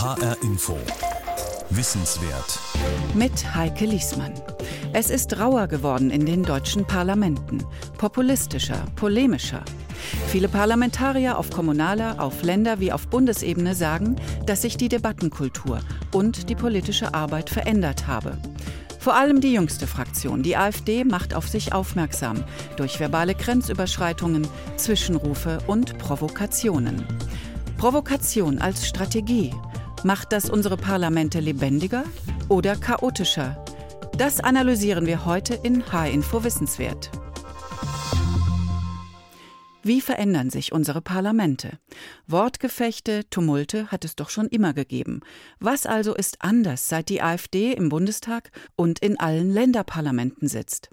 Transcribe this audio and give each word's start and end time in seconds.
HR 0.00 0.34
Info. 0.42 0.78
Wissenswert. 1.68 2.58
Mit 3.12 3.54
Heike 3.54 3.84
Liesmann. 3.84 4.32
Es 4.94 5.10
ist 5.10 5.38
rauer 5.38 5.66
geworden 5.66 6.08
in 6.08 6.24
den 6.24 6.42
deutschen 6.42 6.86
Parlamenten. 6.86 7.62
Populistischer, 7.98 8.82
polemischer. 8.96 9.62
Viele 10.28 10.48
Parlamentarier 10.48 11.36
auf 11.36 11.50
kommunaler, 11.50 12.14
auf 12.18 12.42
Länder- 12.42 12.80
wie 12.80 12.92
auf 12.92 13.08
Bundesebene 13.08 13.74
sagen, 13.74 14.16
dass 14.46 14.62
sich 14.62 14.78
die 14.78 14.88
Debattenkultur 14.88 15.80
und 16.14 16.48
die 16.48 16.56
politische 16.56 17.12
Arbeit 17.12 17.50
verändert 17.50 18.06
habe. 18.06 18.38
Vor 18.98 19.16
allem 19.16 19.42
die 19.42 19.52
jüngste 19.52 19.86
Fraktion, 19.86 20.42
die 20.42 20.56
AfD, 20.56 21.04
macht 21.04 21.34
auf 21.34 21.46
sich 21.46 21.74
aufmerksam 21.74 22.42
durch 22.76 23.00
verbale 23.00 23.34
Grenzüberschreitungen, 23.34 24.48
Zwischenrufe 24.78 25.58
und 25.66 25.98
Provokationen. 25.98 27.04
Provokation 27.76 28.58
als 28.60 28.88
Strategie. 28.88 29.52
Macht 30.02 30.32
das 30.32 30.48
unsere 30.48 30.78
Parlamente 30.78 31.40
lebendiger 31.40 32.04
oder 32.48 32.74
chaotischer? 32.74 33.62
Das 34.16 34.40
analysieren 34.40 35.04
wir 35.04 35.26
heute 35.26 35.54
in 35.54 35.92
H-Info 35.92 36.42
Wissenswert. 36.42 37.10
Wie 39.82 40.00
verändern 40.00 40.48
sich 40.48 40.72
unsere 40.72 41.02
Parlamente? 41.02 41.78
Wortgefechte, 42.26 43.28
Tumulte 43.28 43.88
hat 43.88 44.06
es 44.06 44.16
doch 44.16 44.30
schon 44.30 44.46
immer 44.48 44.72
gegeben. 44.72 45.20
Was 45.58 45.84
also 45.84 46.14
ist 46.14 46.40
anders, 46.40 46.88
seit 46.88 47.10
die 47.10 47.20
AfD 47.20 47.72
im 47.72 47.90
Bundestag 47.90 48.50
und 48.76 49.00
in 49.00 49.20
allen 49.20 49.50
Länderparlamenten 49.50 50.48
sitzt? 50.48 50.88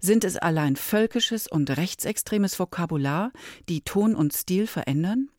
Sind 0.00 0.24
es 0.24 0.36
allein 0.36 0.76
völkisches 0.76 1.46
und 1.46 1.76
rechtsextremes 1.76 2.58
Vokabular, 2.58 3.32
die 3.68 3.82
Ton 3.82 4.14
und 4.14 4.32
Stil 4.32 4.66
verändern? 4.66 5.30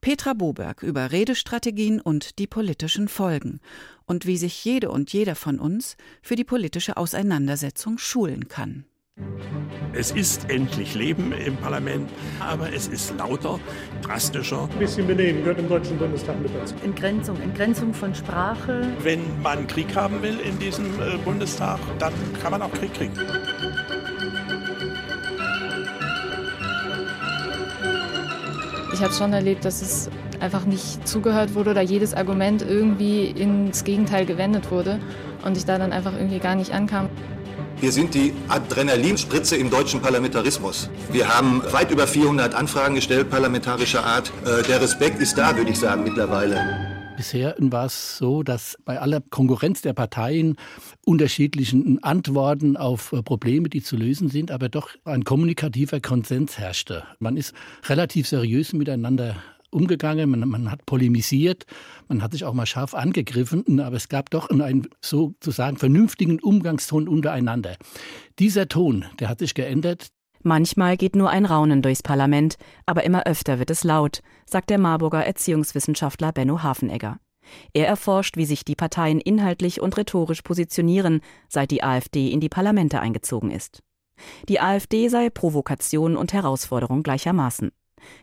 Petra 0.00 0.32
Boberg 0.32 0.82
über 0.82 1.12
Redestrategien 1.12 2.00
und 2.00 2.38
die 2.38 2.46
politischen 2.46 3.08
Folgen 3.08 3.60
und 4.06 4.26
wie 4.26 4.38
sich 4.38 4.64
jede 4.64 4.90
und 4.90 5.12
jeder 5.12 5.34
von 5.34 5.58
uns 5.58 5.96
für 6.22 6.36
die 6.36 6.44
politische 6.44 6.96
Auseinandersetzung 6.96 7.98
schulen 7.98 8.48
kann. 8.48 8.86
Es 9.92 10.12
ist 10.12 10.48
endlich 10.48 10.94
Leben 10.94 11.32
im 11.32 11.56
Parlament, 11.56 12.08
aber 12.38 12.72
es 12.72 12.86
ist 12.86 13.12
lauter, 13.18 13.58
drastischer. 14.02 14.68
Ein 14.72 14.78
bisschen 14.78 15.06
Benehmen 15.06 15.40
gehört 15.40 15.58
im 15.58 15.68
Deutschen 15.68 15.98
Bundestag 15.98 16.40
mit 16.40 16.54
dazu. 16.54 16.74
Entgrenzung, 16.84 17.40
Entgrenzung 17.42 17.92
von 17.92 18.14
Sprache. 18.14 18.92
Wenn 19.02 19.20
man 19.42 19.66
Krieg 19.66 19.94
haben 19.96 20.22
will 20.22 20.38
in 20.40 20.58
diesem 20.58 20.86
äh, 20.86 21.16
Bundestag, 21.24 21.80
dann 21.98 22.12
kann 22.40 22.52
man 22.52 22.62
auch 22.62 22.72
Krieg 22.72 22.94
kriegen. 22.94 23.12
Ich 28.92 29.02
habe 29.02 29.12
schon 29.14 29.32
erlebt, 29.32 29.64
dass 29.64 29.82
es 29.82 30.10
einfach 30.40 30.64
nicht 30.66 31.06
zugehört 31.08 31.54
wurde 31.54 31.70
oder 31.70 31.80
jedes 31.80 32.14
Argument 32.14 32.62
irgendwie 32.62 33.24
ins 33.24 33.84
Gegenteil 33.84 34.24
gewendet 34.24 34.70
wurde 34.70 35.00
und 35.44 35.56
ich 35.56 35.64
da 35.64 35.78
dann 35.78 35.92
einfach 35.92 36.12
irgendwie 36.14 36.38
gar 36.38 36.54
nicht 36.54 36.72
ankam. 36.72 37.08
Wir 37.80 37.92
sind 37.92 38.14
die 38.14 38.34
Adrenalinspritze 38.48 39.56
im 39.56 39.70
deutschen 39.70 40.02
Parlamentarismus. 40.02 40.90
Wir 41.10 41.34
haben 41.34 41.62
weit 41.72 41.90
über 41.90 42.06
400 42.06 42.54
Anfragen 42.54 42.94
gestellt, 42.94 43.30
parlamentarischer 43.30 44.04
Art. 44.04 44.30
Äh, 44.44 44.62
der 44.64 44.82
Respekt 44.82 45.18
ist 45.18 45.38
da, 45.38 45.56
würde 45.56 45.70
ich 45.70 45.78
sagen, 45.78 46.04
mittlerweile. 46.04 46.60
Bisher 47.16 47.54
war 47.58 47.86
es 47.86 48.18
so, 48.18 48.42
dass 48.42 48.76
bei 48.84 49.00
aller 49.00 49.22
Konkurrenz 49.30 49.80
der 49.80 49.94
Parteien 49.94 50.56
unterschiedlichen 51.06 52.02
Antworten 52.02 52.76
auf 52.76 53.14
äh, 53.14 53.22
Probleme, 53.22 53.70
die 53.70 53.82
zu 53.82 53.96
lösen 53.96 54.28
sind, 54.28 54.50
aber 54.50 54.68
doch 54.68 54.90
ein 55.06 55.24
kommunikativer 55.24 56.00
Konsens 56.00 56.58
herrschte. 56.58 57.04
Man 57.18 57.38
ist 57.38 57.54
relativ 57.88 58.28
seriös 58.28 58.74
miteinander 58.74 59.36
umgegangen, 59.70 60.30
man, 60.30 60.48
man, 60.48 60.70
hat 60.70 60.86
polemisiert, 60.86 61.64
man 62.08 62.22
hat 62.22 62.32
sich 62.32 62.44
auch 62.44 62.54
mal 62.54 62.66
scharf 62.66 62.94
angegriffen, 62.94 63.80
aber 63.80 63.96
es 63.96 64.08
gab 64.08 64.30
doch 64.30 64.50
einen 64.50 64.88
sozusagen 65.00 65.76
vernünftigen 65.76 66.40
Umgangston 66.40 67.08
untereinander. 67.08 67.76
Dieser 68.38 68.68
Ton, 68.68 69.04
der 69.18 69.28
hat 69.28 69.38
sich 69.38 69.54
geändert. 69.54 70.08
Manchmal 70.42 70.96
geht 70.96 71.16
nur 71.16 71.28
ein 71.28 71.44
Raunen 71.44 71.82
durchs 71.82 72.02
Parlament, 72.02 72.56
aber 72.86 73.04
immer 73.04 73.26
öfter 73.26 73.58
wird 73.58 73.70
es 73.70 73.84
laut, 73.84 74.22
sagt 74.46 74.70
der 74.70 74.78
Marburger 74.78 75.24
Erziehungswissenschaftler 75.24 76.32
Benno 76.32 76.62
Hafenegger. 76.62 77.18
Er 77.72 77.86
erforscht, 77.86 78.36
wie 78.36 78.46
sich 78.46 78.64
die 78.64 78.76
Parteien 78.76 79.20
inhaltlich 79.20 79.80
und 79.80 79.96
rhetorisch 79.96 80.42
positionieren, 80.42 81.20
seit 81.48 81.70
die 81.70 81.82
AfD 81.82 82.28
in 82.28 82.40
die 82.40 82.48
Parlamente 82.48 83.00
eingezogen 83.00 83.50
ist. 83.50 83.82
Die 84.48 84.60
AfD 84.60 85.08
sei 85.08 85.30
Provokation 85.30 86.16
und 86.16 86.32
Herausforderung 86.32 87.02
gleichermaßen. 87.02 87.70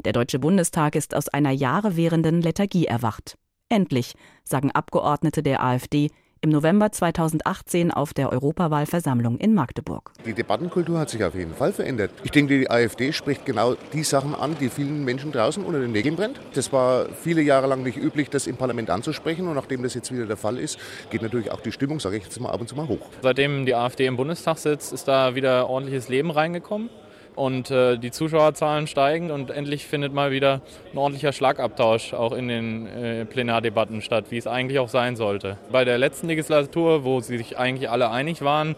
Der 0.05 0.13
Deutsche 0.13 0.39
Bundestag 0.39 0.95
ist 0.95 1.15
aus 1.15 1.29
einer 1.29 1.51
Jahre 1.51 1.95
währenden 1.95 2.41
Lethargie 2.41 2.85
erwacht. 2.85 3.37
Endlich, 3.69 4.13
sagen 4.43 4.71
Abgeordnete 4.71 5.43
der 5.43 5.63
AfD 5.63 6.09
im 6.41 6.49
November 6.51 6.91
2018 6.91 7.91
auf 7.91 8.13
der 8.13 8.31
Europawahlversammlung 8.31 9.37
in 9.37 9.53
Magdeburg. 9.53 10.11
Die 10.25 10.33
Debattenkultur 10.33 10.99
hat 10.99 11.09
sich 11.09 11.23
auf 11.23 11.35
jeden 11.35 11.53
Fall 11.53 11.73
verändert. 11.73 12.11
Ich 12.23 12.31
denke, 12.31 12.59
die 12.59 12.69
AfD 12.69 13.11
spricht 13.11 13.45
genau 13.45 13.75
die 13.93 14.03
Sachen 14.03 14.35
an, 14.35 14.55
die 14.59 14.69
vielen 14.69 15.03
Menschen 15.03 15.31
draußen 15.31 15.63
unter 15.63 15.79
den 15.79 15.91
Nägeln 15.91 16.15
brennt. 16.15 16.39
Das 16.53 16.71
war 16.71 17.07
viele 17.09 17.41
Jahre 17.41 17.67
lang 17.67 17.83
nicht 17.83 17.97
üblich, 17.97 18.29
das 18.29 18.47
im 18.47 18.57
Parlament 18.57 18.89
anzusprechen. 18.89 19.47
Und 19.47 19.55
nachdem 19.55 19.83
das 19.83 19.93
jetzt 19.93 20.11
wieder 20.11 20.25
der 20.25 20.37
Fall 20.37 20.57
ist, 20.57 20.77
geht 21.09 21.21
natürlich 21.21 21.51
auch 21.51 21.61
die 21.61 21.71
Stimmung, 21.71 21.99
sage 21.99 22.17
ich 22.17 22.23
jetzt 22.23 22.39
mal, 22.39 22.51
ab 22.51 22.61
und 22.61 22.69
zu 22.69 22.75
mal 22.75 22.87
hoch. 22.87 23.07
Seitdem 23.21 23.65
die 23.65 23.75
AfD 23.75 24.05
im 24.05 24.17
Bundestag 24.17 24.57
sitzt, 24.57 24.93
ist 24.93 25.07
da 25.07 25.35
wieder 25.35 25.69
ordentliches 25.69 26.09
Leben 26.09 26.31
reingekommen 26.31 26.89
und 27.37 27.69
äh, 27.69 27.97
die 27.97 28.09
Zuschauerzahlen 28.09 28.87
steigen 28.87 29.29
und 29.29 29.51
endlich 29.51 29.85
findet 29.85 30.11
mal 30.11 30.31
wieder 30.31 30.61
ein 30.91 30.97
ordentlicher 30.97 31.31
Schlagabtausch 31.31 32.13
auch 32.13 32.33
in 32.33 32.47
den 32.47 32.87
äh, 32.87 33.25
Plenardebatten 33.25 34.01
statt, 34.01 34.25
wie 34.29 34.37
es 34.37 34.47
eigentlich 34.47 34.79
auch 34.79 34.89
sein 34.89 35.15
sollte. 35.15 35.57
Bei 35.71 35.85
der 35.85 35.99
letzten 35.99 36.27
Legislatur, 36.27 37.03
wo 37.03 37.19
sie 37.19 37.37
sich 37.37 37.57
eigentlich 37.57 37.91
alle 37.91 38.09
einig 38.09 38.41
waren, 38.41 38.75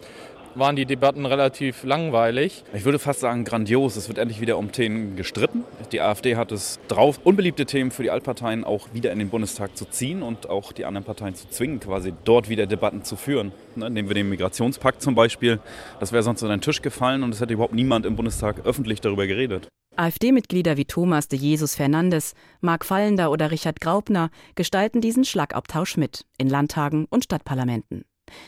waren 0.56 0.76
die 0.76 0.86
Debatten 0.86 1.26
relativ 1.26 1.84
langweilig. 1.84 2.64
Ich 2.74 2.86
würde 2.86 3.00
fast 3.00 3.20
sagen 3.20 3.44
grandios. 3.44 3.96
Es 3.96 4.08
wird 4.08 4.18
endlich 4.18 4.42
wieder 4.42 4.58
um 4.58 4.72
Themen 4.72 5.16
gestritten. 5.16 5.64
Die 5.92 6.02
AfD 6.02 6.36
hat 6.36 6.52
es 6.52 6.80
drauf, 6.88 7.20
unbeliebte 7.24 7.66
Themen 7.66 7.92
für 7.92 8.04
die 8.04 8.12
Altparteien 8.12 8.64
auch 8.64 8.88
wieder 8.94 9.12
in 9.12 9.20
den 9.20 9.30
Bundestag 9.30 9.78
zu 9.78 9.86
ziehen 9.86 10.22
und 10.24 10.50
auch 10.50 10.72
die 10.72 10.86
anderen 10.86 11.06
Parteien 11.06 11.36
zu 11.36 11.50
zwingen, 11.50 11.80
quasi 11.80 12.14
dort 12.24 12.50
wieder 12.50 12.68
Debatten 12.68 13.04
zu 13.04 13.16
führen. 13.16 13.52
Ne, 13.76 13.90
nehmen 13.90 14.10
wir 14.10 14.16
den 14.16 14.30
Migrationspakt 14.30 15.02
zum 15.02 15.16
Beispiel. 15.16 15.60
Das 16.00 16.12
wäre 16.12 16.24
sonst 16.24 16.42
unter 16.42 16.56
den 16.56 16.62
Tisch 16.62 16.82
gefallen 16.82 17.24
und 17.24 17.34
es 17.34 17.42
hätte 17.42 17.54
überhaupt 17.54 17.74
niemand 17.74 18.06
im 18.06 18.16
Bundestag 18.16 18.66
öffentlich 18.66 19.02
darüber 19.02 19.28
geredet. 19.28 19.68
AfD-Mitglieder 19.96 20.78
wie 20.78 20.86
Thomas 20.86 21.28
de 21.28 21.38
Jesus 21.38 21.76
Fernandes, 21.76 22.34
Marc 22.62 22.86
Fallender 22.86 23.32
oder 23.32 23.52
Richard 23.52 23.82
Graupner 23.82 24.30
gestalten 24.56 25.02
diesen 25.02 25.26
Schlagabtausch 25.26 25.98
mit 25.98 26.26
in 26.38 26.48
Landtagen 26.48 27.06
und 27.10 27.26
Stadtparlamenten. 27.26 28.06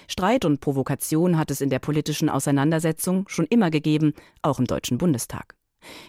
Streit 0.07 0.45
und 0.45 0.61
Provokation 0.61 1.37
hat 1.37 1.51
es 1.51 1.61
in 1.61 1.69
der 1.69 1.79
politischen 1.79 2.29
Auseinandersetzung 2.29 3.27
schon 3.27 3.45
immer 3.45 3.71
gegeben, 3.71 4.13
auch 4.41 4.59
im 4.59 4.65
Deutschen 4.65 4.97
Bundestag. 4.97 5.55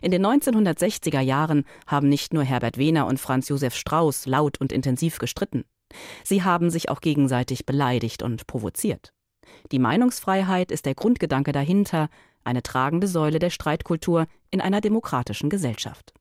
In 0.00 0.10
den 0.10 0.24
1960er 0.24 1.20
Jahren 1.20 1.64
haben 1.86 2.08
nicht 2.08 2.34
nur 2.34 2.44
Herbert 2.44 2.78
Wehner 2.78 3.06
und 3.06 3.18
Franz 3.18 3.48
Josef 3.48 3.74
Strauß 3.74 4.26
laut 4.26 4.60
und 4.60 4.72
intensiv 4.72 5.18
gestritten. 5.18 5.64
Sie 6.24 6.42
haben 6.42 6.70
sich 6.70 6.88
auch 6.88 7.00
gegenseitig 7.00 7.66
beleidigt 7.66 8.22
und 8.22 8.46
provoziert. 8.46 9.12
Die 9.70 9.78
Meinungsfreiheit 9.78 10.70
ist 10.70 10.86
der 10.86 10.94
Grundgedanke 10.94 11.52
dahinter, 11.52 12.08
eine 12.44 12.62
tragende 12.62 13.06
Säule 13.06 13.38
der 13.38 13.50
Streitkultur 13.50 14.26
in 14.50 14.60
einer 14.60 14.80
demokratischen 14.80 15.50
Gesellschaft. 15.50 16.12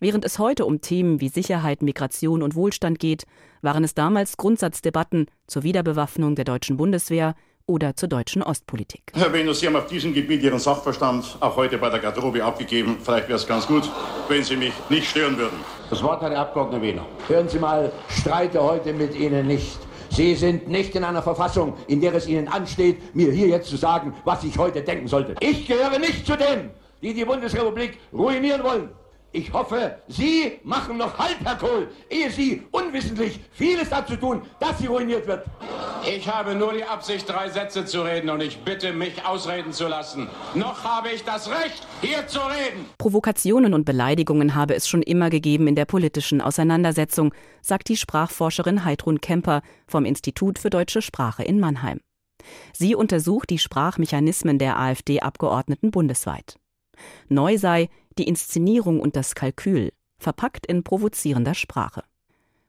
Während 0.00 0.24
es 0.24 0.38
heute 0.38 0.64
um 0.66 0.80
Themen 0.80 1.20
wie 1.20 1.28
Sicherheit, 1.28 1.82
Migration 1.82 2.42
und 2.42 2.54
Wohlstand 2.54 2.98
geht, 2.98 3.24
waren 3.62 3.84
es 3.84 3.94
damals 3.94 4.36
Grundsatzdebatten 4.36 5.26
zur 5.46 5.62
Wiederbewaffnung 5.62 6.34
der 6.34 6.44
deutschen 6.44 6.76
Bundeswehr 6.76 7.34
oder 7.66 7.96
zur 7.96 8.08
deutschen 8.08 8.42
Ostpolitik. 8.42 9.12
Herr 9.14 9.32
Venus, 9.32 9.60
Sie 9.60 9.66
haben 9.66 9.76
auf 9.76 9.86
diesem 9.86 10.12
Gebiet 10.12 10.42
Ihren 10.42 10.58
Sachverstand 10.58 11.38
auch 11.40 11.56
heute 11.56 11.78
bei 11.78 11.88
der 11.88 11.98
Garderobe 11.98 12.44
abgegeben. 12.44 12.96
Vielleicht 13.02 13.28
wäre 13.28 13.38
es 13.38 13.46
ganz 13.46 13.66
gut, 13.66 13.90
wenn 14.28 14.42
Sie 14.42 14.56
mich 14.56 14.72
nicht 14.90 15.08
stören 15.08 15.38
würden. 15.38 15.58
Das 15.88 16.02
Wort 16.02 16.20
hat 16.20 16.32
der 16.32 16.40
Abgeordnete 16.40 16.82
Wehner. 16.82 17.06
Hören 17.26 17.48
Sie 17.48 17.58
mal, 17.58 17.90
streite 18.08 18.62
heute 18.62 18.92
mit 18.92 19.14
Ihnen 19.14 19.46
nicht. 19.46 19.78
Sie 20.10 20.34
sind 20.34 20.68
nicht 20.68 20.94
in 20.94 21.04
einer 21.04 21.22
Verfassung, 21.22 21.74
in 21.88 22.00
der 22.00 22.14
es 22.14 22.28
Ihnen 22.28 22.48
ansteht, 22.48 23.14
mir 23.16 23.32
hier 23.32 23.48
jetzt 23.48 23.68
zu 23.68 23.76
sagen, 23.76 24.14
was 24.24 24.44
ich 24.44 24.56
heute 24.58 24.82
denken 24.82 25.08
sollte. 25.08 25.34
Ich 25.40 25.66
gehöre 25.66 25.98
nicht 25.98 26.26
zu 26.26 26.36
denen, 26.36 26.70
die 27.02 27.14
die 27.14 27.24
Bundesrepublik 27.24 27.98
ruinieren 28.12 28.62
wollen. 28.62 28.90
Ich 29.36 29.52
hoffe, 29.52 29.96
Sie 30.06 30.60
machen 30.62 30.96
noch 30.96 31.18
Halt, 31.18 31.38
Herr 31.42 31.56
Kohl, 31.56 31.88
ehe 32.08 32.30
Sie 32.30 32.62
unwissentlich 32.70 33.40
vieles 33.50 33.90
dazu 33.90 34.14
tun, 34.14 34.42
dass 34.60 34.78
sie 34.78 34.86
ruiniert 34.86 35.26
wird. 35.26 35.44
Ich 36.06 36.28
habe 36.28 36.54
nur 36.54 36.72
die 36.72 36.84
Absicht, 36.84 37.28
drei 37.28 37.50
Sätze 37.50 37.84
zu 37.84 38.02
reden 38.02 38.30
und 38.30 38.40
ich 38.40 38.58
bitte, 38.58 38.92
mich 38.92 39.26
ausreden 39.26 39.72
zu 39.72 39.88
lassen. 39.88 40.28
Noch 40.54 40.84
habe 40.84 41.10
ich 41.10 41.24
das 41.24 41.50
Recht, 41.50 41.84
hier 42.00 42.24
zu 42.28 42.38
reden. 42.38 42.86
Provokationen 42.96 43.74
und 43.74 43.84
Beleidigungen 43.84 44.54
habe 44.54 44.76
es 44.76 44.88
schon 44.88 45.02
immer 45.02 45.30
gegeben 45.30 45.66
in 45.66 45.74
der 45.74 45.84
politischen 45.84 46.40
Auseinandersetzung, 46.40 47.34
sagt 47.60 47.88
die 47.88 47.96
Sprachforscherin 47.96 48.84
Heidrun 48.84 49.20
Kemper 49.20 49.62
vom 49.88 50.04
Institut 50.04 50.60
für 50.60 50.70
deutsche 50.70 51.02
Sprache 51.02 51.42
in 51.42 51.58
Mannheim. 51.58 51.98
Sie 52.72 52.94
untersucht 52.94 53.50
die 53.50 53.58
Sprachmechanismen 53.58 54.60
der 54.60 54.78
AfD-Abgeordneten 54.78 55.90
bundesweit. 55.90 56.54
Neu 57.28 57.58
sei 57.58 57.88
die 58.18 58.28
Inszenierung 58.28 59.00
und 59.00 59.16
das 59.16 59.34
Kalkül, 59.34 59.92
verpackt 60.18 60.66
in 60.66 60.84
provozierender 60.84 61.54
Sprache. 61.54 62.02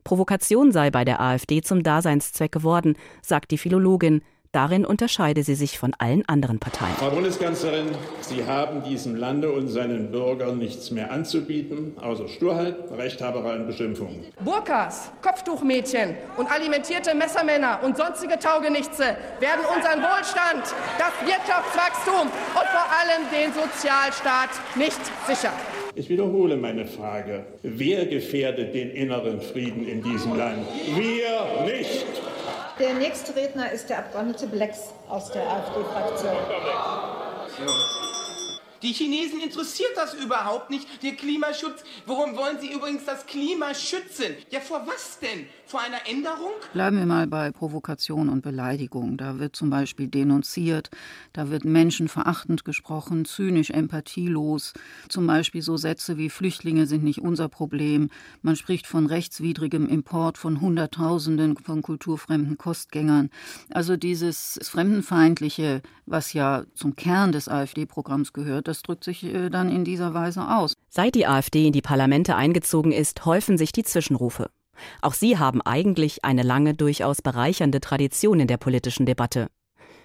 Provokation 0.04 0.72
sei 0.72 0.92
bei 0.92 1.04
der 1.04 1.20
AfD 1.20 1.62
zum 1.62 1.82
Daseinszweck 1.82 2.52
geworden, 2.52 2.96
sagt 3.22 3.52
die 3.52 3.58
Philologin. 3.58 4.22
Darin 4.56 4.86
unterscheide 4.86 5.44
sie 5.44 5.56
sich 5.56 5.78
von 5.78 5.94
allen 5.98 6.24
anderen 6.30 6.60
Parteien. 6.60 6.96
Frau 6.98 7.10
Bundeskanzlerin, 7.10 7.88
Sie 8.22 8.46
haben 8.46 8.84
diesem 8.84 9.18
Lande 9.18 9.52
und 9.52 9.68
seinen 9.68 10.12
Bürgern 10.12 10.60
nichts 10.60 10.92
mehr 10.92 11.12
anzubieten, 11.12 11.92
außer 12.00 12.30
Sturheit, 12.30 12.78
Rechthaberei 12.90 13.58
und 13.58 13.68
Beschimpfungen. 13.68 14.24
Burkas, 14.46 15.12
Kopftuchmädchen 15.22 16.16
und 16.38 16.50
alimentierte 16.50 17.14
Messermänner 17.14 17.82
und 17.84 17.98
sonstige 17.98 18.40
Taugenichtse 18.40 19.18
werden 19.42 19.66
unseren 19.76 20.00
Wohlstand, 20.02 20.64
das 20.98 21.12
Wirtschaftswachstum 21.28 22.22
und 22.22 22.68
vor 22.70 22.88
allem 22.96 23.28
den 23.34 23.52
Sozialstaat 23.52 24.52
nicht 24.76 25.02
sichern. 25.28 25.52
Ich 25.96 26.08
wiederhole 26.08 26.56
meine 26.56 26.86
Frage. 26.86 27.46
Wer 27.62 28.06
gefährdet 28.06 28.74
den 28.74 28.92
inneren 28.92 29.42
Frieden 29.42 29.86
in 29.86 30.02
diesem 30.02 30.38
Land? 30.38 30.66
Wir 30.96 31.66
nicht. 31.66 32.06
Der 32.78 32.94
nächste 32.94 33.34
Redner 33.34 33.72
ist 33.72 33.90
der 33.90 34.00
Abgeordnete 34.00 34.48
Blacks 34.48 34.94
aus 35.08 35.32
der 35.32 35.44
AfD-Fraktion. 35.50 36.36
Die 38.86 38.94
Chinesen 38.94 39.40
interessiert 39.40 39.94
das 39.96 40.14
überhaupt 40.14 40.70
nicht, 40.70 40.88
der 41.02 41.14
Klimaschutz. 41.14 41.84
Warum 42.06 42.38
wollen 42.38 42.60
sie 42.62 42.72
übrigens 42.72 43.04
das 43.04 43.26
Klima 43.26 43.74
schützen? 43.74 44.36
Ja, 44.52 44.60
vor 44.60 44.86
was 44.86 45.18
denn? 45.18 45.48
Vor 45.66 45.82
einer 45.82 46.08
Änderung? 46.08 46.52
Bleiben 46.74 47.00
wir 47.00 47.08
mal 47.08 47.26
bei 47.26 47.50
Provokation 47.50 48.30
und 48.30 48.44
Beleidigung. 48.44 49.18
Da 49.18 49.40
wird 49.40 49.56
zum 49.56 49.72
Beispiel 49.72 50.08
denunziert, 50.08 50.92
da 51.34 51.50
wird 51.50 51.66
menschenverachtend 51.66 52.64
gesprochen, 52.64 53.26
zynisch, 53.26 53.72
empathielos. 53.72 54.74
Zum 55.10 55.26
Beispiel 55.26 55.64
so 55.64 55.78
Sätze 55.78 56.20
wie 56.20 56.30
Flüchtlinge 56.30 56.86
sind 56.86 57.04
nicht 57.04 57.22
unser 57.22 57.50
Problem. 57.50 58.12
Man 58.44 58.56
spricht 58.56 58.86
von 58.86 59.08
rechtswidrigem 59.08 59.90
Import 59.90 60.38
von 60.38 60.62
Hunderttausenden 60.62 61.58
von 61.58 61.82
kulturfremden 61.82 62.60
Kostgängern. 62.60 63.32
Also 63.72 63.98
dieses 63.98 64.60
Fremdenfeindliche, 64.62 65.82
was 66.06 66.34
ja 66.34 66.66
zum 66.76 66.96
Kern 66.96 67.32
des 67.32 67.50
AfD-Programms 67.50 68.32
gehört, 68.32 68.68
das 68.76 68.84
drückt 68.84 69.04
sich 69.06 69.24
äh, 69.24 69.50
dann 69.50 69.70
in 69.70 69.86
dieser 69.86 70.14
Weise 70.14 70.50
aus. 70.50 70.74
Seit 70.90 71.16
die 71.16 71.28
AfD 71.28 71.68
in 71.68 71.74
die 71.74 71.82
Parlamente 71.82 72.36
eingezogen 72.36 72.92
ist, 72.92 73.26
häufen 73.26 73.58
sich 73.58 73.72
die 73.72 73.84
Zwischenrufe. 73.84 74.50
Auch 75.02 75.14
sie 75.14 75.38
haben 75.38 75.62
eigentlich 75.62 76.26
eine 76.26 76.44
lange, 76.44 76.74
durchaus 76.74 77.22
bereichernde 77.22 77.80
Tradition 77.80 78.42
in 78.42 78.48
der 78.48 78.58
politischen 78.58 79.06
Debatte. 79.06 79.48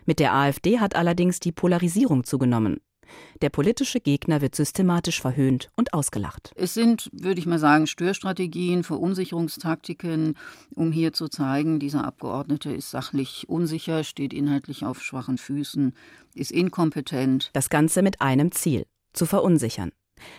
Mit 0.06 0.20
der 0.20 0.32
AfD 0.32 0.78
hat 0.78 0.94
allerdings 0.94 1.40
die 1.40 1.52
Polarisierung 1.52 2.22
zugenommen. 2.22 2.80
Der 3.42 3.50
politische 3.50 4.00
Gegner 4.00 4.40
wird 4.40 4.54
systematisch 4.54 5.20
verhöhnt 5.20 5.70
und 5.76 5.94
ausgelacht. 5.94 6.52
Es 6.56 6.74
sind, 6.74 7.10
würde 7.12 7.40
ich 7.40 7.46
mal 7.46 7.58
sagen, 7.58 7.86
Störstrategien, 7.86 8.84
Verunsicherungstaktiken, 8.84 10.36
um 10.74 10.92
hier 10.92 11.12
zu 11.12 11.28
zeigen, 11.28 11.78
dieser 11.80 12.04
Abgeordnete 12.04 12.72
ist 12.72 12.90
sachlich 12.90 13.48
unsicher, 13.48 14.04
steht 14.04 14.32
inhaltlich 14.32 14.84
auf 14.84 15.02
schwachen 15.02 15.38
Füßen, 15.38 15.94
ist 16.34 16.52
inkompetent. 16.52 17.50
Das 17.52 17.70
Ganze 17.70 18.02
mit 18.02 18.20
einem 18.20 18.52
Ziel, 18.52 18.86
zu 19.12 19.26
verunsichern. 19.26 19.92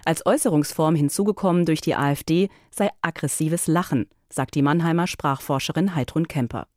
Als 0.06 0.25
Äußerungsform 0.25 0.95
hinzugekommen 0.95 1.65
durch 1.65 1.81
die 1.81 1.95
AfD 1.95 2.50
sei 2.69 2.89
aggressives 3.01 3.68
Lachen, 3.68 4.07
sagt 4.29 4.56
die 4.56 4.62
Mannheimer 4.62 5.07
Sprachforscherin 5.07 5.95
Heidrun 5.95 6.27
Kemper. 6.27 6.68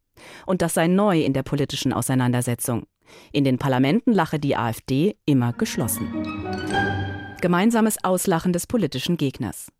Und 0.47 0.63
das 0.63 0.75
sei 0.75 0.87
neu 0.87 1.21
in 1.21 1.33
der 1.33 1.43
politischen 1.43 1.93
Auseinandersetzung. 1.93 2.85
In 3.33 3.45
den 3.45 3.59
Parlamenten 3.59 4.13
lache 4.13 4.39
die 4.39 4.57
AfD 4.57 5.17
immer 5.27 5.53
geschlossen. 5.53 6.09
Gemeinsames 7.41 8.03
Auslachen 8.03 8.53
des 8.53 8.67
politischen 8.67 9.17
Gegners. 9.17 9.71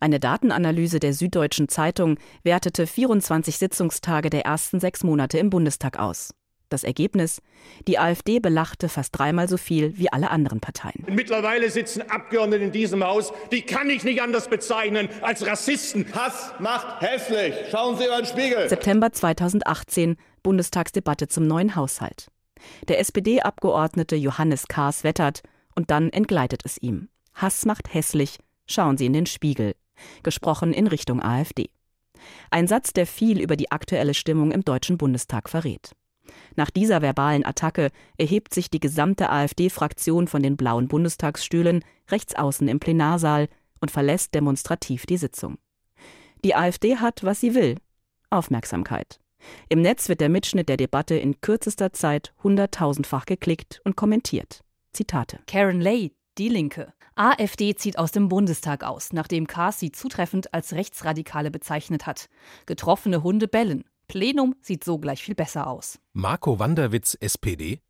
Eine 0.00 0.20
Datenanalyse 0.20 1.00
der 1.00 1.14
Süddeutschen 1.14 1.68
Zeitung 1.68 2.18
wertete 2.42 2.86
24 2.86 3.58
Sitzungstage 3.58 4.30
der 4.30 4.44
ersten 4.44 4.80
sechs 4.80 5.02
Monate 5.02 5.38
im 5.38 5.50
Bundestag 5.50 5.98
aus. 5.98 6.34
Das 6.70 6.82
Ergebnis? 6.82 7.40
Die 7.86 7.98
AfD 7.98 8.40
belachte 8.40 8.88
fast 8.88 9.16
dreimal 9.16 9.48
so 9.48 9.56
viel 9.56 9.96
wie 9.96 10.12
alle 10.12 10.30
anderen 10.30 10.60
Parteien. 10.60 11.04
Mittlerweile 11.08 11.70
sitzen 11.70 12.02
Abgeordnete 12.10 12.64
in 12.64 12.72
diesem 12.72 13.04
Haus, 13.04 13.32
die 13.52 13.62
kann 13.62 13.90
ich 13.90 14.02
nicht 14.02 14.20
anders 14.20 14.48
bezeichnen 14.48 15.08
als 15.20 15.46
Rassisten. 15.46 16.06
Hass 16.14 16.52
macht 16.58 17.00
hässlich. 17.00 17.54
Schauen 17.70 17.96
Sie 17.96 18.04
über 18.04 18.16
den 18.16 18.26
Spiegel. 18.26 18.68
September 18.68 19.12
2018, 19.12 20.16
Bundestagsdebatte 20.42 21.28
zum 21.28 21.46
neuen 21.46 21.76
Haushalt. 21.76 22.28
Der 22.88 23.00
SPD-Abgeordnete 23.00 24.16
Johannes 24.16 24.68
Kahrs 24.68 25.04
wettert 25.04 25.42
und 25.74 25.90
dann 25.90 26.10
entgleitet 26.10 26.62
es 26.64 26.78
ihm. 26.78 27.08
Hass 27.34 27.66
macht 27.66 27.92
hässlich. 27.92 28.38
Schauen 28.66 28.96
Sie 28.96 29.06
in 29.06 29.12
den 29.12 29.26
Spiegel. 29.26 29.74
Gesprochen 30.22 30.72
in 30.72 30.86
Richtung 30.86 31.22
AfD. 31.22 31.70
Ein 32.50 32.66
Satz, 32.66 32.92
der 32.92 33.06
viel 33.06 33.40
über 33.40 33.56
die 33.56 33.70
aktuelle 33.70 34.14
Stimmung 34.14 34.52
im 34.52 34.64
Deutschen 34.64 34.98
Bundestag 34.98 35.48
verrät. 35.50 35.92
Nach 36.56 36.70
dieser 36.70 37.02
verbalen 37.02 37.44
Attacke 37.44 37.90
erhebt 38.16 38.54
sich 38.54 38.70
die 38.70 38.80
gesamte 38.80 39.30
AfD-Fraktion 39.30 40.26
von 40.28 40.42
den 40.42 40.56
blauen 40.56 40.88
Bundestagsstühlen 40.88 41.84
rechts 42.10 42.34
außen 42.34 42.68
im 42.68 42.80
Plenarsaal 42.80 43.48
und 43.80 43.90
verlässt 43.90 44.34
demonstrativ 44.34 45.04
die 45.06 45.18
Sitzung. 45.18 45.58
Die 46.44 46.54
AfD 46.54 46.96
hat, 46.96 47.24
was 47.24 47.40
sie 47.40 47.54
will: 47.54 47.76
Aufmerksamkeit. 48.30 49.20
Im 49.68 49.82
Netz 49.82 50.08
wird 50.08 50.20
der 50.20 50.28
Mitschnitt 50.28 50.68
der 50.68 50.76
Debatte 50.76 51.14
in 51.14 51.40
kürzester 51.40 51.92
Zeit 51.92 52.32
hunderttausendfach 52.42 53.26
geklickt 53.26 53.80
und 53.84 53.96
kommentiert. 53.96 54.62
Zitate. 54.92 55.40
Karen 55.46 55.80
Lay, 55.80 56.12
Die 56.38 56.48
Linke. 56.48 56.92
AfD 57.16 57.74
zieht 57.76 57.98
aus 57.98 58.10
dem 58.10 58.28
Bundestag 58.28 58.82
aus, 58.82 59.12
nachdem 59.12 59.46
Kaas 59.46 59.78
sie 59.78 59.92
zutreffend 59.92 60.52
als 60.52 60.72
Rechtsradikale 60.72 61.50
bezeichnet 61.50 62.06
hat. 62.06 62.28
Getroffene 62.66 63.22
Hunde 63.22 63.46
bellen. 63.46 63.84
Plenum 64.08 64.54
sieht 64.60 64.84
so 64.84 64.98
gleich 64.98 65.22
viel 65.22 65.34
besser 65.34 65.66
aus. 65.68 65.98
Marco 66.12 66.58
Wanderwitz, 66.58 67.16
SPD. 67.20 67.80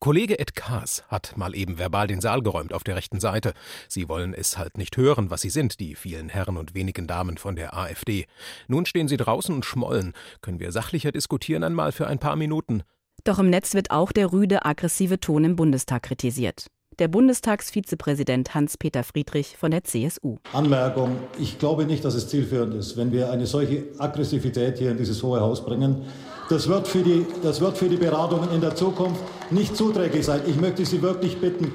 Kollege 0.00 0.38
Ed 0.38 0.54
Kaas 0.54 1.02
hat 1.08 1.36
mal 1.36 1.56
eben 1.56 1.76
verbal 1.76 2.06
den 2.06 2.20
Saal 2.20 2.40
geräumt 2.42 2.72
auf 2.72 2.84
der 2.84 2.94
rechten 2.94 3.18
Seite. 3.18 3.52
Sie 3.88 4.08
wollen 4.08 4.32
es 4.32 4.56
halt 4.56 4.78
nicht 4.78 4.96
hören, 4.96 5.30
was 5.30 5.40
sie 5.40 5.50
sind, 5.50 5.80
die 5.80 5.96
vielen 5.96 6.28
Herren 6.28 6.56
und 6.56 6.72
wenigen 6.72 7.08
Damen 7.08 7.36
von 7.36 7.56
der 7.56 7.76
AfD. 7.76 8.26
Nun 8.68 8.86
stehen 8.86 9.08
sie 9.08 9.16
draußen 9.16 9.52
und 9.52 9.64
schmollen. 9.64 10.12
Können 10.40 10.60
wir 10.60 10.70
sachlicher 10.70 11.10
diskutieren 11.10 11.64
einmal 11.64 11.90
für 11.90 12.06
ein 12.06 12.20
paar 12.20 12.36
Minuten? 12.36 12.84
Doch 13.24 13.40
im 13.40 13.50
Netz 13.50 13.74
wird 13.74 13.90
auch 13.90 14.12
der 14.12 14.32
rüde, 14.32 14.64
aggressive 14.64 15.18
Ton 15.18 15.42
im 15.42 15.56
Bundestag 15.56 16.04
kritisiert 16.04 16.68
der 16.98 17.08
Bundestagsvizepräsident 17.08 18.54
Hans-Peter 18.54 19.04
Friedrich 19.04 19.56
von 19.56 19.70
der 19.70 19.84
CSU. 19.84 20.38
Anmerkung, 20.52 21.16
ich 21.38 21.58
glaube 21.58 21.84
nicht, 21.84 22.04
dass 22.04 22.14
es 22.14 22.28
zielführend 22.28 22.74
ist, 22.74 22.96
wenn 22.96 23.12
wir 23.12 23.30
eine 23.30 23.46
solche 23.46 23.84
Aggressivität 23.98 24.78
hier 24.78 24.90
in 24.90 24.96
dieses 24.96 25.22
Hohe 25.22 25.40
Haus 25.40 25.64
bringen. 25.64 26.02
Das 26.48 26.66
wird 26.66 26.88
für 26.88 27.02
die, 27.02 27.26
das 27.42 27.60
wird 27.60 27.76
für 27.76 27.90
die 27.90 27.98
Beratungen 27.98 28.50
in 28.52 28.62
der 28.62 28.74
Zukunft 28.74 29.20
nicht 29.50 29.76
zuträglich 29.76 30.24
sein. 30.24 30.40
Ich 30.46 30.56
möchte 30.56 30.86
Sie 30.86 31.02
wirklich 31.02 31.38
bitten, 31.38 31.74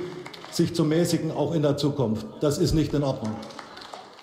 sich 0.49 0.73
zu 0.73 0.83
mäßigen, 0.83 1.31
auch 1.31 1.53
in 1.53 1.61
der 1.61 1.77
Zukunft. 1.77 2.25
Das 2.41 2.57
ist 2.57 2.73
nicht 2.73 2.91
in 2.93 3.03
Ordnung. 3.03 3.35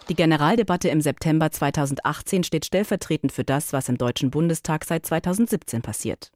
Die 0.08 0.16
Generaldebatte 0.16 0.88
im 0.88 1.00
September 1.00 1.52
2018 1.52 2.42
steht 2.42 2.66
stellvertretend 2.66 3.30
für 3.30 3.44
das, 3.44 3.72
was 3.72 3.88
im 3.88 3.96
Deutschen 3.96 4.32
Bundestag 4.32 4.84
seit 4.84 5.06
2017 5.06 5.82
passiert. 5.82 6.32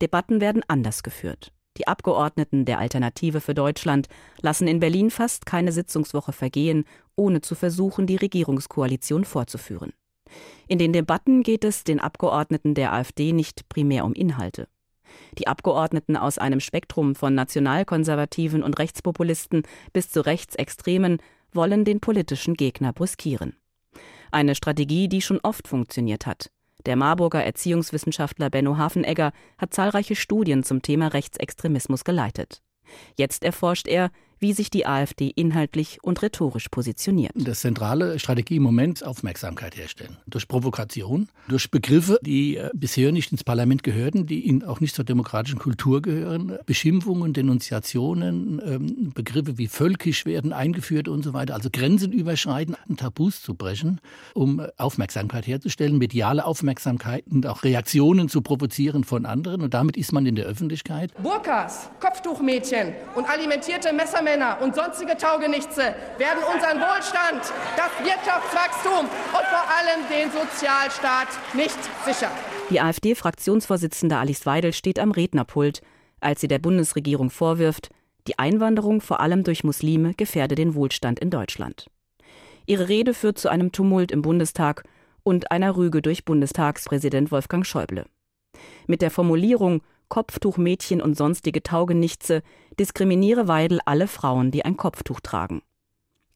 Debatten 0.00 0.40
werden 0.40 0.62
anders 0.68 1.02
geführt. 1.02 1.50
Die 1.76 1.88
Abgeordneten 1.88 2.66
der 2.66 2.78
Alternative 2.78 3.40
für 3.40 3.54
Deutschland 3.54 4.06
lassen 4.40 4.68
in 4.68 4.78
Berlin 4.78 5.10
fast 5.10 5.44
keine 5.44 5.72
Sitzungswoche 5.72 6.32
vergehen, 6.32 6.84
ohne 7.16 7.40
zu 7.40 7.56
versuchen, 7.56 8.06
die 8.06 8.16
Regierungskoalition 8.16 9.24
fortzuführen. 9.24 9.92
In 10.68 10.78
den 10.78 10.92
Debatten 10.92 11.42
geht 11.42 11.64
es 11.64 11.84
den 11.84 12.00
Abgeordneten 12.00 12.74
der 12.74 12.92
AfD 12.92 13.32
nicht 13.32 13.68
primär 13.68 14.04
um 14.04 14.12
Inhalte. 14.12 14.68
Die 15.38 15.46
Abgeordneten 15.46 16.16
aus 16.16 16.38
einem 16.38 16.60
Spektrum 16.60 17.14
von 17.14 17.34
Nationalkonservativen 17.34 18.62
und 18.62 18.78
Rechtspopulisten 18.78 19.62
bis 19.92 20.10
zu 20.10 20.24
Rechtsextremen 20.24 21.18
wollen 21.52 21.84
den 21.84 22.00
politischen 22.00 22.54
Gegner 22.54 22.92
brüskieren. 22.92 23.56
Eine 24.30 24.54
Strategie, 24.54 25.08
die 25.08 25.22
schon 25.22 25.40
oft 25.42 25.68
funktioniert 25.68 26.26
hat. 26.26 26.50
Der 26.84 26.96
Marburger 26.96 27.42
Erziehungswissenschaftler 27.42 28.50
Benno 28.50 28.76
Hafenegger 28.76 29.32
hat 29.58 29.74
zahlreiche 29.74 30.16
Studien 30.16 30.62
zum 30.62 30.82
Thema 30.82 31.08
Rechtsextremismus 31.08 32.04
geleitet. 32.04 32.62
Jetzt 33.16 33.44
erforscht 33.44 33.88
er, 33.88 34.10
wie 34.38 34.52
sich 34.52 34.70
die 34.70 34.86
AfD 34.86 35.32
inhaltlich 35.34 35.98
und 36.02 36.22
rhetorisch 36.22 36.68
positioniert. 36.68 37.32
Das 37.34 37.60
zentrale 37.60 38.18
Strategie 38.18 38.56
im 38.56 38.62
Moment 38.62 38.98
ist 38.98 39.06
Aufmerksamkeit 39.06 39.76
herstellen. 39.76 40.16
Durch 40.26 40.48
Provokation, 40.48 41.28
durch 41.48 41.70
Begriffe, 41.70 42.18
die 42.22 42.56
äh, 42.56 42.70
bisher 42.74 43.12
nicht 43.12 43.32
ins 43.32 43.44
Parlament 43.44 43.82
gehörten, 43.82 44.26
die 44.26 44.46
in 44.46 44.64
auch 44.64 44.80
nicht 44.80 44.94
zur 44.94 45.04
demokratischen 45.04 45.58
Kultur 45.58 46.02
gehören. 46.02 46.58
Beschimpfungen, 46.66 47.32
Denunziationen, 47.32 48.60
ähm, 48.64 49.12
Begriffe 49.14 49.58
wie 49.58 49.68
völkisch 49.68 50.26
werden 50.26 50.52
eingeführt 50.52 51.08
und 51.08 51.22
so 51.22 51.32
weiter. 51.32 51.54
Also 51.54 51.68
Grenzen 51.72 52.12
überschreiten, 52.12 52.76
Tabus 52.96 53.42
zu 53.42 53.54
brechen, 53.54 54.00
um 54.34 54.60
Aufmerksamkeit 54.76 55.46
herzustellen, 55.46 55.98
mediale 55.98 56.44
Aufmerksamkeit 56.44 57.24
und 57.30 57.46
auch 57.46 57.64
Reaktionen 57.64 58.28
zu 58.28 58.42
provozieren 58.42 59.04
von 59.04 59.26
anderen. 59.26 59.62
Und 59.62 59.74
damit 59.74 59.96
ist 59.96 60.12
man 60.12 60.26
in 60.26 60.34
der 60.34 60.46
Öffentlichkeit. 60.46 61.12
Burkas, 61.22 61.88
Kopftuchmädchen 62.00 62.92
und 63.14 63.28
alimentierte 63.28 63.92
Messer 63.92 64.22
Messermänner 64.26 64.60
und 64.60 64.74
sonstige 64.74 65.16
Taugenichtse 65.16 65.94
werden 66.18 66.42
unseren 66.52 66.80
Wohlstand, 66.80 67.42
das 67.76 67.90
Wirtschaftswachstum 68.04 69.06
und 69.06 69.46
vor 69.46 69.64
allem 69.70 70.08
den 70.10 70.30
Sozialstaat 70.32 71.28
nicht 71.54 71.78
sichern. 72.04 72.32
Die 72.70 72.80
AfD-Fraktionsvorsitzende 72.80 74.16
Alice 74.16 74.44
Weidel 74.44 74.72
steht 74.72 74.98
am 74.98 75.12
Rednerpult, 75.12 75.80
als 76.20 76.40
sie 76.40 76.48
der 76.48 76.58
Bundesregierung 76.58 77.30
vorwirft, 77.30 77.90
die 78.26 78.38
Einwanderung 78.38 79.00
vor 79.00 79.20
allem 79.20 79.44
durch 79.44 79.62
Muslime 79.62 80.14
gefährde 80.14 80.56
den 80.56 80.74
Wohlstand 80.74 81.20
in 81.20 81.30
Deutschland. 81.30 81.86
Ihre 82.66 82.88
Rede 82.88 83.14
führt 83.14 83.38
zu 83.38 83.48
einem 83.48 83.70
Tumult 83.70 84.10
im 84.10 84.22
Bundestag 84.22 84.82
und 85.22 85.52
einer 85.52 85.76
Rüge 85.76 86.02
durch 86.02 86.24
Bundestagspräsident 86.24 87.30
Wolfgang 87.30 87.64
Schäuble. 87.64 88.06
Mit 88.88 89.02
der 89.02 89.12
Formulierung 89.12 89.82
Kopftuchmädchen 90.08 91.00
und 91.00 91.16
sonstige 91.16 91.62
Taugenichtse 91.62 92.42
diskriminiere 92.78 93.48
Weidel 93.48 93.80
alle 93.84 94.08
Frauen, 94.08 94.50
die 94.50 94.64
ein 94.64 94.76
Kopftuch 94.76 95.20
tragen. 95.20 95.62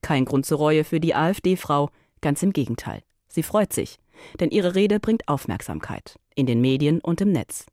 Kein 0.02 0.24
Grund 0.24 0.46
zur 0.46 0.58
Reue 0.58 0.84
für 0.84 1.00
die 1.00 1.14
AfD-Frau, 1.14 1.90
ganz 2.20 2.42
im 2.42 2.52
Gegenteil. 2.52 3.02
Sie 3.28 3.42
freut 3.42 3.72
sich, 3.72 3.98
denn 4.40 4.50
ihre 4.50 4.74
Rede 4.74 4.98
bringt 5.00 5.28
Aufmerksamkeit 5.28 6.18
in 6.34 6.46
den 6.46 6.60
Medien 6.60 7.00
und 7.00 7.20
im 7.20 7.32
Netz. 7.32 7.66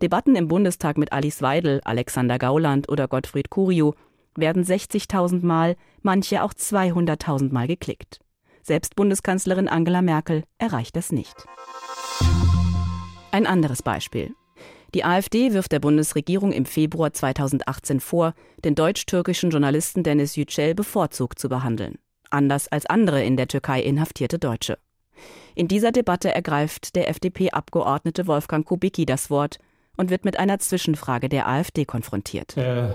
Debatten 0.00 0.36
im 0.36 0.48
Bundestag 0.48 0.98
mit 0.98 1.12
Alice 1.12 1.42
Weidel, 1.42 1.80
Alexander 1.84 2.38
Gauland 2.38 2.88
oder 2.88 3.08
Gottfried 3.08 3.50
Curio 3.50 3.94
werden 4.36 4.64
60.000 4.64 5.44
Mal, 5.44 5.76
manche 6.02 6.42
auch 6.42 6.52
200.000 6.52 7.52
Mal 7.52 7.66
geklickt. 7.66 8.20
Selbst 8.62 8.96
Bundeskanzlerin 8.96 9.68
Angela 9.68 10.02
Merkel 10.02 10.44
erreicht 10.58 10.96
das 10.96 11.12
nicht. 11.12 11.34
Ein 13.30 13.46
anderes 13.46 13.82
Beispiel. 13.82 14.34
Die 14.94 15.04
AfD 15.04 15.52
wirft 15.52 15.72
der 15.72 15.80
Bundesregierung 15.80 16.52
im 16.52 16.66
Februar 16.66 17.12
2018 17.12 17.98
vor, 17.98 18.32
den 18.64 18.76
deutsch-türkischen 18.76 19.50
Journalisten 19.50 20.04
Dennis 20.04 20.36
Yücel 20.36 20.76
bevorzugt 20.76 21.40
zu 21.40 21.48
behandeln, 21.48 21.98
anders 22.30 22.68
als 22.68 22.86
andere 22.86 23.24
in 23.24 23.36
der 23.36 23.48
Türkei 23.48 23.82
inhaftierte 23.82 24.38
Deutsche. 24.38 24.78
In 25.56 25.66
dieser 25.66 25.90
Debatte 25.90 26.32
ergreift 26.32 26.94
der 26.94 27.08
FDP-Abgeordnete 27.08 28.28
Wolfgang 28.28 28.64
Kubicki 28.64 29.04
das 29.04 29.30
Wort 29.30 29.58
und 29.96 30.10
wird 30.10 30.24
mit 30.24 30.38
einer 30.38 30.60
Zwischenfrage 30.60 31.28
der 31.28 31.48
AfD 31.48 31.84
konfrontiert. 31.84 32.56
Äh, 32.56 32.90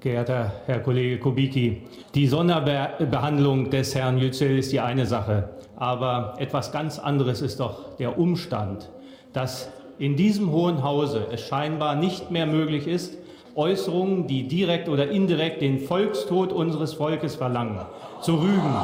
geehrter 0.00 0.52
Herr 0.66 0.80
Kollege 0.80 1.18
Kubicki, 1.18 1.82
die 2.14 2.26
Sonderbehandlung 2.26 3.70
des 3.70 3.94
Herrn 3.94 4.18
Yücel 4.18 4.58
ist 4.58 4.70
die 4.72 4.80
eine 4.80 5.06
Sache. 5.06 5.48
Aber 5.76 6.34
etwas 6.38 6.72
ganz 6.72 6.98
anderes 6.98 7.40
ist 7.40 7.60
doch 7.60 7.96
der 7.96 8.18
Umstand, 8.18 8.90
dass 9.32 9.70
in 9.98 10.16
diesem 10.16 10.52
Hohen 10.52 10.82
Hause 10.82 11.26
es 11.32 11.40
scheinbar 11.40 11.96
nicht 11.96 12.30
mehr 12.30 12.46
möglich 12.46 12.86
ist, 12.86 13.18
Äußerungen, 13.56 14.28
die 14.28 14.46
direkt 14.46 14.88
oder 14.88 15.10
indirekt 15.10 15.60
den 15.60 15.80
Volkstod 15.80 16.52
unseres 16.52 16.94
Volkes 16.94 17.34
verlangen, 17.34 17.80
zu 18.20 18.36
rügen. 18.36 18.74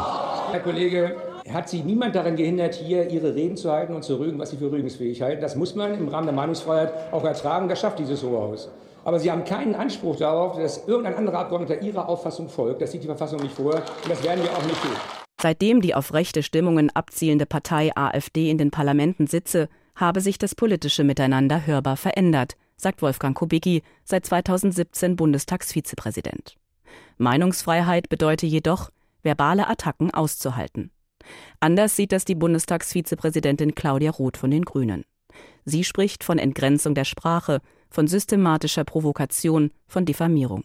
Herr 0.50 0.60
Kollege, 0.60 1.16
hat 1.52 1.68
Sie 1.68 1.82
niemand 1.82 2.16
daran 2.16 2.34
gehindert, 2.34 2.74
hier 2.74 3.08
Ihre 3.10 3.34
Reden 3.34 3.56
zu 3.56 3.70
halten 3.70 3.94
und 3.94 4.02
zu 4.02 4.18
rügen, 4.18 4.38
was 4.38 4.50
Sie 4.50 4.56
für 4.56 4.72
rügensfähig 4.72 5.22
halten. 5.22 5.40
Das 5.40 5.54
muss 5.54 5.76
man 5.76 5.94
im 5.94 6.08
Rahmen 6.08 6.26
der 6.26 6.34
Meinungsfreiheit 6.34 6.92
auch 7.12 7.24
ertragen. 7.24 7.68
Das 7.68 7.80
schafft 7.80 8.00
dieses 8.00 8.22
Hohe 8.24 8.38
Haus. 8.38 8.68
Aber 9.04 9.20
Sie 9.20 9.30
haben 9.30 9.44
keinen 9.44 9.74
Anspruch 9.76 10.16
darauf, 10.16 10.56
dass 10.56 10.88
irgendein 10.88 11.14
anderer 11.14 11.40
Abgeordneter 11.40 11.82
Ihrer 11.82 12.08
Auffassung 12.08 12.48
folgt. 12.48 12.82
Das 12.82 12.90
sieht 12.90 13.02
die 13.02 13.06
Verfassung 13.06 13.40
nicht 13.40 13.54
vor 13.54 13.74
und 13.74 14.10
das 14.10 14.24
werden 14.24 14.42
wir 14.42 14.50
auch 14.50 14.64
nicht 14.64 14.80
tun. 14.82 14.96
Seitdem 15.40 15.82
die 15.82 15.94
auf 15.94 16.14
rechte 16.14 16.42
Stimmungen 16.42 16.90
abzielende 16.94 17.44
Partei 17.44 17.92
AfD 17.94 18.50
in 18.50 18.56
den 18.56 18.70
Parlamenten 18.70 19.26
sitze, 19.26 19.68
habe 19.94 20.20
sich 20.20 20.38
das 20.38 20.54
politische 20.54 21.04
Miteinander 21.04 21.66
hörbar 21.66 21.96
verändert, 21.96 22.56
sagt 22.76 23.02
Wolfgang 23.02 23.36
Kubicki, 23.36 23.82
seit 24.04 24.26
2017 24.26 25.16
Bundestagsvizepräsident. 25.16 26.56
Meinungsfreiheit 27.18 28.08
bedeute 28.08 28.46
jedoch, 28.46 28.90
verbale 29.22 29.68
Attacken 29.68 30.12
auszuhalten. 30.12 30.90
Anders 31.60 31.96
sieht 31.96 32.12
das 32.12 32.24
die 32.24 32.34
Bundestagsvizepräsidentin 32.34 33.74
Claudia 33.74 34.10
Roth 34.10 34.36
von 34.36 34.50
den 34.50 34.64
Grünen. 34.64 35.04
Sie 35.64 35.84
spricht 35.84 36.24
von 36.24 36.38
Entgrenzung 36.38 36.94
der 36.94 37.04
Sprache, 37.04 37.60
von 37.90 38.06
systematischer 38.06 38.84
Provokation, 38.84 39.70
von 39.86 40.04
Diffamierung. 40.04 40.64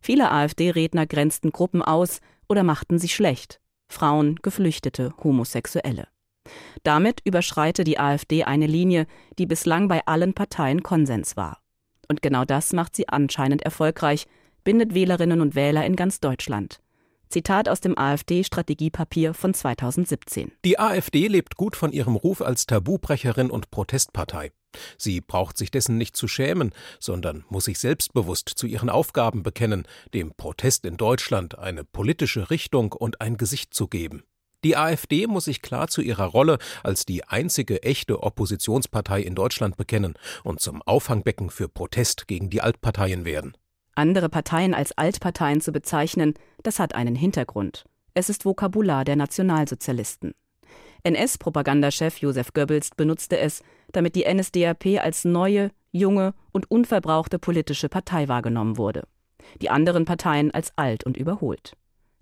Viele 0.00 0.30
AfD-Redner 0.30 1.06
grenzten 1.06 1.50
Gruppen 1.50 1.82
aus 1.82 2.20
oder 2.48 2.62
machten 2.62 2.98
sie 2.98 3.08
schlecht. 3.08 3.60
Frauen, 3.88 4.36
Geflüchtete, 4.42 5.14
Homosexuelle. 5.22 6.08
Damit 6.82 7.20
überschreite 7.24 7.84
die 7.84 7.98
AfD 7.98 8.44
eine 8.44 8.66
Linie, 8.66 9.06
die 9.38 9.46
bislang 9.46 9.88
bei 9.88 10.04
allen 10.06 10.34
Parteien 10.34 10.82
Konsens 10.82 11.36
war. 11.36 11.58
Und 12.08 12.22
genau 12.22 12.44
das 12.44 12.72
macht 12.72 12.96
sie 12.96 13.08
anscheinend 13.08 13.62
erfolgreich, 13.62 14.26
bindet 14.64 14.94
Wählerinnen 14.94 15.40
und 15.40 15.54
Wähler 15.54 15.84
in 15.86 15.96
ganz 15.96 16.20
Deutschland. 16.20 16.80
Zitat 17.32 17.68
aus 17.68 17.80
dem 17.80 17.98
AfD-Strategiepapier 17.98 19.32
von 19.32 19.54
2017. 19.54 20.52
Die 20.64 20.78
AfD 20.78 21.28
lebt 21.28 21.56
gut 21.56 21.76
von 21.76 21.90
ihrem 21.90 22.14
Ruf 22.14 22.42
als 22.42 22.66
Tabubrecherin 22.66 23.50
und 23.50 23.70
Protestpartei. 23.70 24.52
Sie 24.98 25.20
braucht 25.20 25.56
sich 25.58 25.70
dessen 25.70 25.96
nicht 25.96 26.16
zu 26.16 26.28
schämen, 26.28 26.72
sondern 27.00 27.44
muss 27.48 27.64
sich 27.64 27.78
selbstbewusst 27.78 28.48
zu 28.48 28.66
ihren 28.66 28.90
Aufgaben 28.90 29.42
bekennen, 29.42 29.86
dem 30.14 30.32
Protest 30.36 30.84
in 30.84 30.96
Deutschland 30.96 31.58
eine 31.58 31.84
politische 31.84 32.50
Richtung 32.50 32.92
und 32.92 33.20
ein 33.20 33.36
Gesicht 33.36 33.74
zu 33.74 33.88
geben. 33.88 34.24
Die 34.64 34.76
AfD 34.76 35.26
muss 35.26 35.46
sich 35.46 35.60
klar 35.60 35.88
zu 35.88 36.02
ihrer 36.02 36.26
Rolle 36.26 36.58
als 36.84 37.04
die 37.04 37.24
einzige 37.24 37.82
echte 37.82 38.22
Oppositionspartei 38.22 39.20
in 39.20 39.34
Deutschland 39.34 39.76
bekennen 39.76 40.14
und 40.44 40.60
zum 40.60 40.82
Auffangbecken 40.82 41.50
für 41.50 41.68
Protest 41.68 42.28
gegen 42.28 42.48
die 42.48 42.60
Altparteien 42.60 43.24
werden. 43.24 43.56
Andere 43.96 44.28
Parteien 44.28 44.72
als 44.72 44.96
Altparteien 44.96 45.60
zu 45.60 45.72
bezeichnen, 45.72 46.34
das 46.62 46.78
hat 46.78 46.94
einen 46.94 47.16
Hintergrund. 47.16 47.84
Es 48.14 48.28
ist 48.28 48.44
Vokabular 48.44 49.04
der 49.04 49.16
Nationalsozialisten. 49.16 50.32
NS-Propagandachef 51.02 52.18
Josef 52.18 52.52
Goebbels 52.52 52.90
benutzte 52.96 53.38
es, 53.38 53.62
damit 53.90 54.14
die 54.14 54.32
NSDAP 54.32 55.00
als 55.02 55.24
neue, 55.24 55.72
junge 55.90 56.34
und 56.52 56.70
unverbrauchte 56.70 57.40
politische 57.40 57.88
Partei 57.88 58.28
wahrgenommen 58.28 58.76
wurde. 58.76 59.02
Die 59.60 59.70
anderen 59.70 60.04
Parteien 60.04 60.52
als 60.52 60.72
alt 60.76 61.04
und 61.04 61.16
überholt 61.16 61.76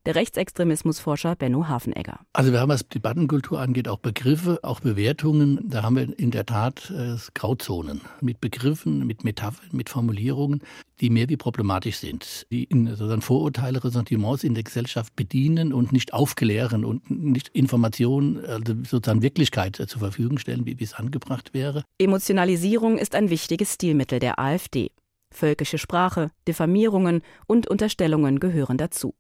der 0.07 0.15
Rechtsextremismusforscher 0.15 1.37
Benno 1.37 1.69
Hafenegger. 1.69 2.21
Also 2.33 2.53
wir 2.53 2.61
haben, 2.61 2.69
was 2.69 2.89
Debattenkultur 2.89 3.61
angeht, 3.61 3.89
auch 3.89 3.99
Begriffe, 3.99 4.61
auch 4.63 4.81
Bewertungen. 4.81 5.61
Da 5.69 5.83
haben 5.83 5.97
wir 5.97 6.19
in 6.19 6.31
der 6.31 6.47
Tat 6.47 6.91
äh, 6.91 7.17
Grauzonen 7.35 8.01
mit 8.21 8.41
Begriffen, 8.41 9.07
mit 9.07 9.25
Metaphern, 9.25 9.69
mit 9.73 9.89
Formulierungen, 9.89 10.63
die 11.01 11.11
mehr 11.11 11.29
wie 11.29 11.37
problematisch 11.37 11.97
sind, 11.97 12.47
die 12.51 12.65
in, 12.65 12.87
sozusagen 12.89 13.23
Vorurteile, 13.23 13.83
Ressentiments 13.83 14.45
in 14.45 14.55
der 14.55 14.63
Gesellschaft 14.63 15.17
bedienen 15.17 15.73
und 15.73 15.93
nicht 15.93 16.13
aufklären 16.13 16.85
und 16.85 17.11
nicht 17.11 17.49
Informationen, 17.49 18.45
also 18.45 18.75
sozusagen 18.85 19.23
Wirklichkeit 19.23 19.81
äh, 19.81 19.87
zur 19.87 20.01
Verfügung 20.01 20.39
stellen, 20.39 20.67
wie 20.67 20.77
es 20.81 20.95
angebracht 20.95 21.55
wäre. 21.55 21.85
Emotionalisierung 21.99 22.99
ist 22.99 23.15
ein 23.15 23.31
wichtiges 23.31 23.75
Stilmittel 23.75 24.19
der 24.19 24.39
AfD. 24.39 24.91
Völkische 25.33 25.79
Sprache, 25.79 26.31
Diffamierungen 26.49 27.23
und 27.47 27.69
Unterstellungen 27.69 28.41
gehören 28.41 28.79
dazu. 28.79 29.15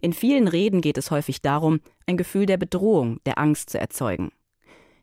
In 0.00 0.12
vielen 0.12 0.48
Reden 0.48 0.80
geht 0.80 0.98
es 0.98 1.10
häufig 1.10 1.42
darum, 1.42 1.80
ein 2.06 2.16
Gefühl 2.16 2.46
der 2.46 2.56
Bedrohung, 2.56 3.20
der 3.26 3.38
Angst 3.38 3.70
zu 3.70 3.78
erzeugen. 3.78 4.30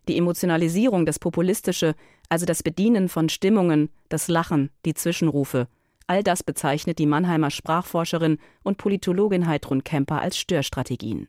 Die 0.07 0.17
Emotionalisierung, 0.17 1.05
das 1.05 1.19
Populistische, 1.19 1.95
also 2.29 2.45
das 2.45 2.63
Bedienen 2.63 3.09
von 3.09 3.29
Stimmungen, 3.29 3.89
das 4.09 4.27
Lachen, 4.27 4.69
die 4.85 4.93
Zwischenrufe, 4.93 5.67
all 6.07 6.23
das 6.23 6.43
bezeichnet 6.43 6.99
die 6.99 7.07
Mannheimer 7.07 7.49
Sprachforscherin 7.49 8.37
und 8.63 8.77
Politologin 8.77 9.47
Heidrun 9.47 9.83
Kemper 9.83 10.21
als 10.21 10.37
Störstrategien. 10.37 11.27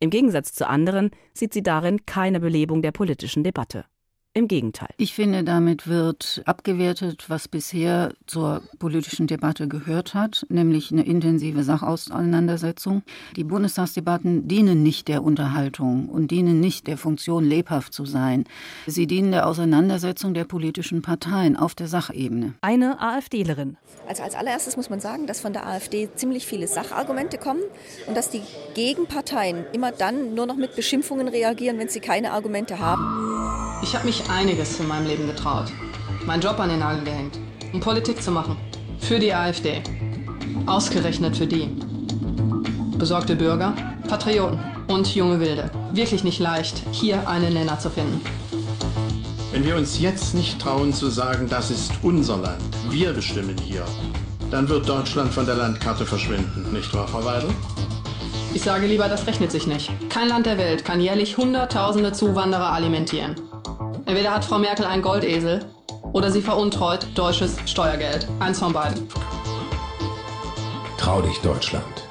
Im 0.00 0.10
Gegensatz 0.10 0.52
zu 0.52 0.68
anderen 0.68 1.10
sieht 1.32 1.52
sie 1.52 1.62
darin 1.62 2.04
keine 2.06 2.40
Belebung 2.40 2.82
der 2.82 2.90
politischen 2.90 3.44
Debatte. 3.44 3.84
Im 4.34 4.48
Gegenteil. 4.48 4.88
Ich 4.96 5.12
finde, 5.12 5.44
damit 5.44 5.86
wird 5.86 6.42
abgewertet, 6.46 7.26
was 7.28 7.48
bisher 7.48 8.14
zur 8.26 8.62
politischen 8.78 9.26
Debatte 9.26 9.68
gehört 9.68 10.14
hat, 10.14 10.46
nämlich 10.48 10.90
eine 10.90 11.04
intensive 11.04 11.62
Sachauseinandersetzung. 11.62 13.02
Die 13.36 13.44
Bundestagsdebatten 13.44 14.48
dienen 14.48 14.82
nicht 14.82 15.08
der 15.08 15.22
Unterhaltung 15.22 16.08
und 16.08 16.30
dienen 16.30 16.60
nicht 16.60 16.86
der 16.86 16.96
Funktion, 16.96 17.44
lebhaft 17.44 17.92
zu 17.92 18.06
sein. 18.06 18.44
Sie 18.86 19.06
dienen 19.06 19.32
der 19.32 19.46
Auseinandersetzung 19.46 20.32
der 20.32 20.44
politischen 20.44 21.02
Parteien 21.02 21.54
auf 21.54 21.74
der 21.74 21.88
Sachebene. 21.88 22.54
Eine 22.62 23.02
AfDlerin. 23.02 23.76
Also 24.08 24.22
als 24.22 24.34
allererstes 24.34 24.78
muss 24.78 24.88
man 24.88 25.00
sagen, 25.00 25.26
dass 25.26 25.40
von 25.40 25.52
der 25.52 25.66
AfD 25.66 26.08
ziemlich 26.14 26.46
viele 26.46 26.68
Sachargumente 26.68 27.36
kommen 27.36 27.60
und 28.06 28.16
dass 28.16 28.30
die 28.30 28.40
Gegenparteien 28.74 29.66
immer 29.74 29.92
dann 29.92 30.34
nur 30.34 30.46
noch 30.46 30.56
mit 30.56 30.74
Beschimpfungen 30.74 31.28
reagieren, 31.28 31.78
wenn 31.78 31.90
sie 31.90 32.00
keine 32.00 32.32
Argumente 32.32 32.78
haben. 32.78 33.32
Ich 33.82 33.96
habe 33.96 34.06
mich 34.06 34.21
einiges 34.30 34.78
in 34.80 34.88
meinem 34.88 35.06
Leben 35.06 35.26
getraut. 35.26 35.72
Meinen 36.26 36.42
Job 36.42 36.58
an 36.60 36.68
den 36.68 36.78
Nagel 36.80 37.04
gehängt, 37.04 37.38
um 37.72 37.80
Politik 37.80 38.22
zu 38.22 38.30
machen. 38.30 38.56
Für 38.98 39.18
die 39.18 39.32
AfD. 39.32 39.82
Ausgerechnet 40.66 41.36
für 41.36 41.46
die. 41.46 41.68
Besorgte 42.98 43.34
Bürger, 43.34 43.74
Patrioten 44.08 44.60
und 44.88 45.14
junge 45.14 45.40
Wilde. 45.40 45.70
Wirklich 45.92 46.24
nicht 46.24 46.38
leicht, 46.38 46.82
hier 46.92 47.28
einen 47.28 47.54
Nenner 47.54 47.78
zu 47.78 47.90
finden. 47.90 48.20
Wenn 49.52 49.64
wir 49.64 49.76
uns 49.76 50.00
jetzt 50.00 50.34
nicht 50.34 50.60
trauen 50.60 50.92
zu 50.92 51.08
sagen, 51.08 51.48
das 51.48 51.70
ist 51.70 51.92
unser 52.02 52.38
Land, 52.38 52.62
wir 52.90 53.12
bestimmen 53.12 53.56
hier, 53.58 53.84
dann 54.50 54.68
wird 54.68 54.88
Deutschland 54.88 55.32
von 55.32 55.44
der 55.44 55.56
Landkarte 55.56 56.06
verschwinden, 56.06 56.72
nicht 56.72 56.92
wahr, 56.94 57.06
Frau 57.08 57.24
Weidel? 57.24 57.50
Ich 58.54 58.62
sage 58.62 58.86
lieber, 58.86 59.08
das 59.08 59.26
rechnet 59.26 59.50
sich 59.50 59.66
nicht. 59.66 59.90
Kein 60.10 60.28
Land 60.28 60.46
der 60.46 60.58
Welt 60.58 60.84
kann 60.84 61.00
jährlich 61.00 61.36
Hunderttausende 61.36 62.12
Zuwanderer 62.12 62.72
alimentieren. 62.72 63.34
Entweder 64.12 64.34
hat 64.34 64.44
Frau 64.44 64.58
Merkel 64.58 64.84
einen 64.84 65.00
Goldesel 65.00 65.64
oder 66.12 66.30
sie 66.30 66.42
veruntreut 66.42 67.06
deutsches 67.14 67.56
Steuergeld. 67.64 68.28
Eins 68.40 68.58
von 68.58 68.70
beiden. 68.70 69.08
Trau 70.98 71.22
dich 71.22 71.38
Deutschland. 71.38 72.06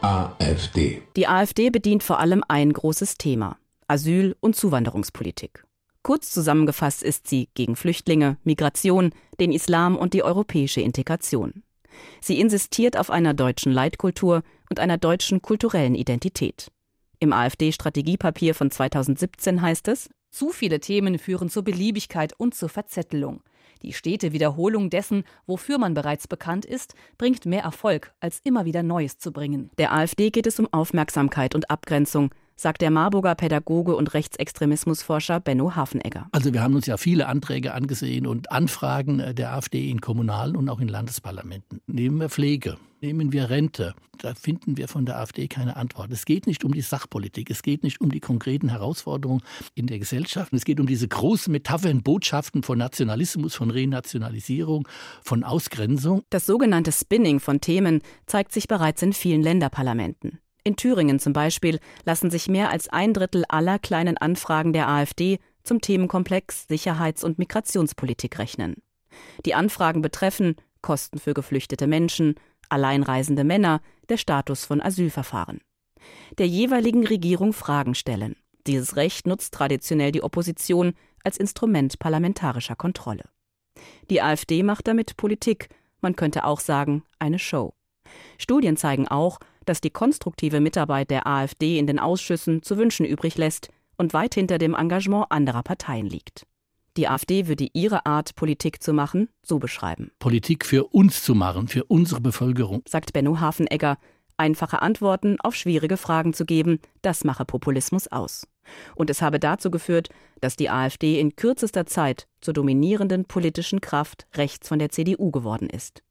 AfD. 0.00 1.02
Die 1.14 1.28
AfD 1.28 1.68
bedient 1.68 2.02
vor 2.02 2.20
allem 2.20 2.42
ein 2.48 2.72
großes 2.72 3.18
Thema: 3.18 3.58
Asyl- 3.86 4.34
und 4.40 4.56
Zuwanderungspolitik. 4.56 5.66
Kurz 6.02 6.30
zusammengefasst 6.30 7.02
ist 7.02 7.28
sie 7.28 7.50
gegen 7.52 7.76
Flüchtlinge, 7.76 8.38
Migration, 8.42 9.10
den 9.38 9.52
Islam 9.52 9.94
und 9.94 10.14
die 10.14 10.22
europäische 10.22 10.80
Integration. 10.80 11.64
Sie 12.22 12.40
insistiert 12.40 12.96
auf 12.96 13.10
einer 13.10 13.34
deutschen 13.34 13.72
Leitkultur 13.72 14.42
und 14.70 14.80
einer 14.80 14.96
deutschen 14.96 15.42
kulturellen 15.42 15.96
Identität. 15.96 16.72
Im 17.20 17.34
AfD-Strategiepapier 17.34 18.54
von 18.54 18.70
2017 18.70 19.60
heißt 19.60 19.88
es, 19.88 20.08
zu 20.36 20.50
viele 20.50 20.80
Themen 20.80 21.18
führen 21.18 21.48
zur 21.48 21.64
Beliebigkeit 21.64 22.34
und 22.36 22.54
zur 22.54 22.68
Verzettelung. 22.68 23.42
Die 23.82 23.94
stete 23.94 24.34
Wiederholung 24.34 24.90
dessen, 24.90 25.24
wofür 25.46 25.78
man 25.78 25.94
bereits 25.94 26.28
bekannt 26.28 26.66
ist, 26.66 26.94
bringt 27.16 27.46
mehr 27.46 27.62
Erfolg, 27.62 28.12
als 28.20 28.40
immer 28.44 28.66
wieder 28.66 28.82
Neues 28.82 29.16
zu 29.16 29.32
bringen. 29.32 29.70
Der 29.78 29.94
AfD 29.94 30.28
geht 30.28 30.46
es 30.46 30.60
um 30.60 30.68
Aufmerksamkeit 30.72 31.54
und 31.54 31.70
Abgrenzung, 31.70 32.30
sagt 32.56 32.82
der 32.82 32.90
Marburger 32.90 33.34
Pädagoge 33.34 33.94
und 33.94 34.14
Rechtsextremismusforscher 34.14 35.40
Benno 35.40 35.76
Hafenegger. 35.76 36.26
Also 36.32 36.52
wir 36.52 36.62
haben 36.62 36.74
uns 36.74 36.86
ja 36.86 36.96
viele 36.96 37.26
Anträge 37.28 37.74
angesehen 37.74 38.26
und 38.26 38.50
Anfragen 38.50 39.34
der 39.34 39.52
AfD 39.52 39.90
in 39.90 40.00
kommunalen 40.00 40.56
und 40.56 40.68
auch 40.68 40.80
in 40.80 40.88
Landesparlamenten. 40.88 41.80
Nehmen 41.86 42.18
wir 42.18 42.30
Pflege, 42.30 42.78
nehmen 43.00 43.32
wir 43.32 43.50
Rente. 43.50 43.94
Da 44.18 44.34
finden 44.34 44.78
wir 44.78 44.88
von 44.88 45.04
der 45.04 45.18
AfD 45.18 45.46
keine 45.46 45.76
Antwort. 45.76 46.10
Es 46.10 46.24
geht 46.24 46.46
nicht 46.46 46.64
um 46.64 46.72
die 46.72 46.80
Sachpolitik, 46.80 47.50
es 47.50 47.62
geht 47.62 47.82
nicht 47.82 48.00
um 48.00 48.10
die 48.10 48.20
konkreten 48.20 48.70
Herausforderungen 48.70 49.42
in 49.74 49.86
der 49.86 49.98
Gesellschaft. 49.98 50.52
Es 50.54 50.64
geht 50.64 50.80
um 50.80 50.86
diese 50.86 51.06
großen 51.06 51.52
Metaphern, 51.52 52.02
Botschaften 52.02 52.62
von 52.62 52.78
Nationalismus, 52.78 53.54
von 53.54 53.70
Renationalisierung, 53.70 54.88
von 55.22 55.44
Ausgrenzung. 55.44 56.22
Das 56.30 56.46
sogenannte 56.46 56.92
Spinning 56.92 57.40
von 57.40 57.60
Themen 57.60 58.00
zeigt 58.24 58.52
sich 58.52 58.68
bereits 58.68 59.02
in 59.02 59.12
vielen 59.12 59.42
Länderparlamenten. 59.42 60.38
In 60.66 60.74
Thüringen 60.74 61.20
zum 61.20 61.32
Beispiel 61.32 61.78
lassen 62.04 62.28
sich 62.28 62.48
mehr 62.48 62.70
als 62.70 62.88
ein 62.88 63.14
Drittel 63.14 63.44
aller 63.48 63.78
kleinen 63.78 64.16
Anfragen 64.16 64.72
der 64.72 64.88
AfD 64.88 65.38
zum 65.62 65.80
Themenkomplex 65.80 66.66
Sicherheits- 66.66 67.22
und 67.22 67.38
Migrationspolitik 67.38 68.36
rechnen. 68.40 68.82
Die 69.44 69.54
Anfragen 69.54 70.02
betreffen 70.02 70.56
Kosten 70.82 71.20
für 71.20 71.34
geflüchtete 71.34 71.86
Menschen, 71.86 72.34
alleinreisende 72.68 73.44
Männer, 73.44 73.80
der 74.08 74.16
Status 74.16 74.64
von 74.64 74.82
Asylverfahren. 74.82 75.60
Der 76.38 76.48
jeweiligen 76.48 77.06
Regierung 77.06 77.52
Fragen 77.52 77.94
stellen. 77.94 78.34
Dieses 78.66 78.96
Recht 78.96 79.28
nutzt 79.28 79.54
traditionell 79.54 80.10
die 80.10 80.24
Opposition 80.24 80.94
als 81.22 81.36
Instrument 81.36 82.00
parlamentarischer 82.00 82.74
Kontrolle. 82.74 83.22
Die 84.10 84.20
AfD 84.20 84.64
macht 84.64 84.88
damit 84.88 85.16
Politik, 85.16 85.68
man 86.00 86.16
könnte 86.16 86.44
auch 86.44 86.58
sagen, 86.58 87.04
eine 87.20 87.38
Show. 87.38 87.72
Studien 88.38 88.76
zeigen 88.76 89.06
auch, 89.06 89.38
dass 89.66 89.80
die 89.80 89.90
konstruktive 89.90 90.60
Mitarbeit 90.60 91.10
der 91.10 91.26
AfD 91.26 91.78
in 91.78 91.86
den 91.86 91.98
Ausschüssen 91.98 92.62
zu 92.62 92.78
wünschen 92.78 93.04
übrig 93.04 93.36
lässt 93.36 93.68
und 93.98 94.14
weit 94.14 94.34
hinter 94.34 94.58
dem 94.58 94.74
Engagement 94.74 95.26
anderer 95.30 95.62
Parteien 95.62 96.06
liegt. 96.06 96.46
Die 96.96 97.08
AfD 97.08 97.46
würde 97.46 97.68
ihre 97.74 98.06
Art, 98.06 98.34
Politik 98.36 98.82
zu 98.82 98.94
machen, 98.94 99.28
so 99.42 99.58
beschreiben. 99.58 100.10
Politik 100.18 100.64
für 100.64 100.84
uns 100.84 101.22
zu 101.22 101.34
machen, 101.34 101.68
für 101.68 101.84
unsere 101.84 102.22
Bevölkerung, 102.22 102.82
sagt 102.88 103.12
Benno 103.12 103.38
Hafenegger. 103.38 103.98
Einfache 104.38 104.82
Antworten 104.82 105.38
auf 105.40 105.54
schwierige 105.54 105.96
Fragen 105.96 106.32
zu 106.34 106.44
geben, 106.44 106.78
das 107.02 107.24
mache 107.24 107.44
Populismus 107.44 108.08
aus. 108.08 108.46
Und 108.94 109.10
es 109.10 109.22
habe 109.22 109.38
dazu 109.38 109.70
geführt, 109.70 110.08
dass 110.40 110.56
die 110.56 110.70
AfD 110.70 111.20
in 111.20 111.36
kürzester 111.36 111.86
Zeit 111.86 112.26
zur 112.40 112.52
dominierenden 112.52 113.24
politischen 113.24 113.80
Kraft 113.80 114.26
rechts 114.34 114.68
von 114.68 114.78
der 114.78 114.90
CDU 114.90 115.30
geworden 115.30 115.68
ist. 115.70 116.02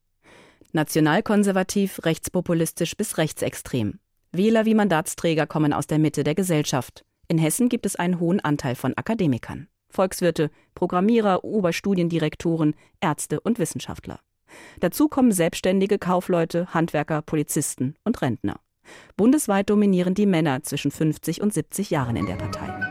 Nationalkonservativ, 0.76 2.04
rechtspopulistisch 2.04 2.96
bis 2.96 3.18
rechtsextrem. 3.18 3.98
Wähler 4.30 4.66
wie 4.66 4.74
Mandatsträger 4.74 5.46
kommen 5.46 5.72
aus 5.72 5.86
der 5.86 5.98
Mitte 5.98 6.22
der 6.22 6.34
Gesellschaft. 6.34 7.04
In 7.28 7.38
Hessen 7.38 7.68
gibt 7.68 7.86
es 7.86 7.96
einen 7.96 8.20
hohen 8.20 8.40
Anteil 8.40 8.76
von 8.76 8.94
Akademikern. 8.96 9.68
Volkswirte, 9.88 10.50
Programmierer, 10.74 11.44
Oberstudiendirektoren, 11.44 12.74
Ärzte 13.00 13.40
und 13.40 13.58
Wissenschaftler. 13.58 14.20
Dazu 14.80 15.08
kommen 15.08 15.32
selbstständige 15.32 15.98
Kaufleute, 15.98 16.72
Handwerker, 16.72 17.22
Polizisten 17.22 17.94
und 18.04 18.20
Rentner. 18.22 18.60
Bundesweit 19.16 19.70
dominieren 19.70 20.14
die 20.14 20.26
Männer 20.26 20.62
zwischen 20.62 20.90
50 20.90 21.40
und 21.40 21.52
70 21.52 21.90
Jahren 21.90 22.16
in 22.16 22.26
der 22.26 22.36
Partei. 22.36 22.85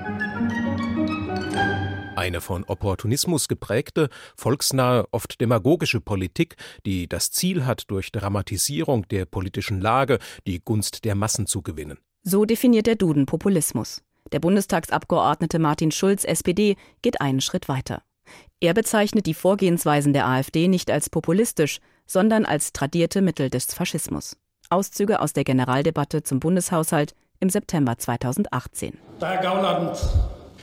Eine 2.15 2.39
von 2.39 2.63
Opportunismus 2.63 3.49
geprägte, 3.49 4.09
volksnahe, 4.37 5.05
oft 5.11 5.41
demagogische 5.41 5.99
Politik, 5.99 6.55
die 6.85 7.09
das 7.09 7.31
Ziel 7.31 7.65
hat, 7.65 7.83
durch 7.91 8.11
Dramatisierung 8.11 9.05
der 9.09 9.25
politischen 9.25 9.81
Lage 9.81 10.19
die 10.47 10.61
Gunst 10.63 11.03
der 11.03 11.15
Massen 11.15 11.45
zu 11.45 11.61
gewinnen. 11.61 11.97
So 12.23 12.45
definiert 12.45 12.87
der 12.87 12.95
Duden 12.95 13.25
Populismus. 13.25 14.01
Der 14.31 14.39
Bundestagsabgeordnete 14.39 15.59
Martin 15.59 15.91
Schulz, 15.91 16.23
SPD, 16.23 16.77
geht 17.01 17.19
einen 17.19 17.41
Schritt 17.41 17.67
weiter. 17.67 18.01
Er 18.61 18.73
bezeichnet 18.73 19.25
die 19.25 19.33
Vorgehensweisen 19.33 20.13
der 20.13 20.25
AfD 20.25 20.67
nicht 20.67 20.89
als 20.89 21.09
populistisch, 21.09 21.79
sondern 22.07 22.45
als 22.45 22.71
tradierte 22.71 23.21
Mittel 23.21 23.49
des 23.49 23.65
Faschismus. 23.65 24.37
Auszüge 24.69 25.19
aus 25.19 25.33
der 25.33 25.43
Generaldebatte 25.43 26.23
zum 26.23 26.39
Bundeshaushalt 26.39 27.13
im 27.39 27.49
September 27.49 27.97
2018. 27.97 28.97
Herr 29.19 29.41
Gauland, 29.41 29.97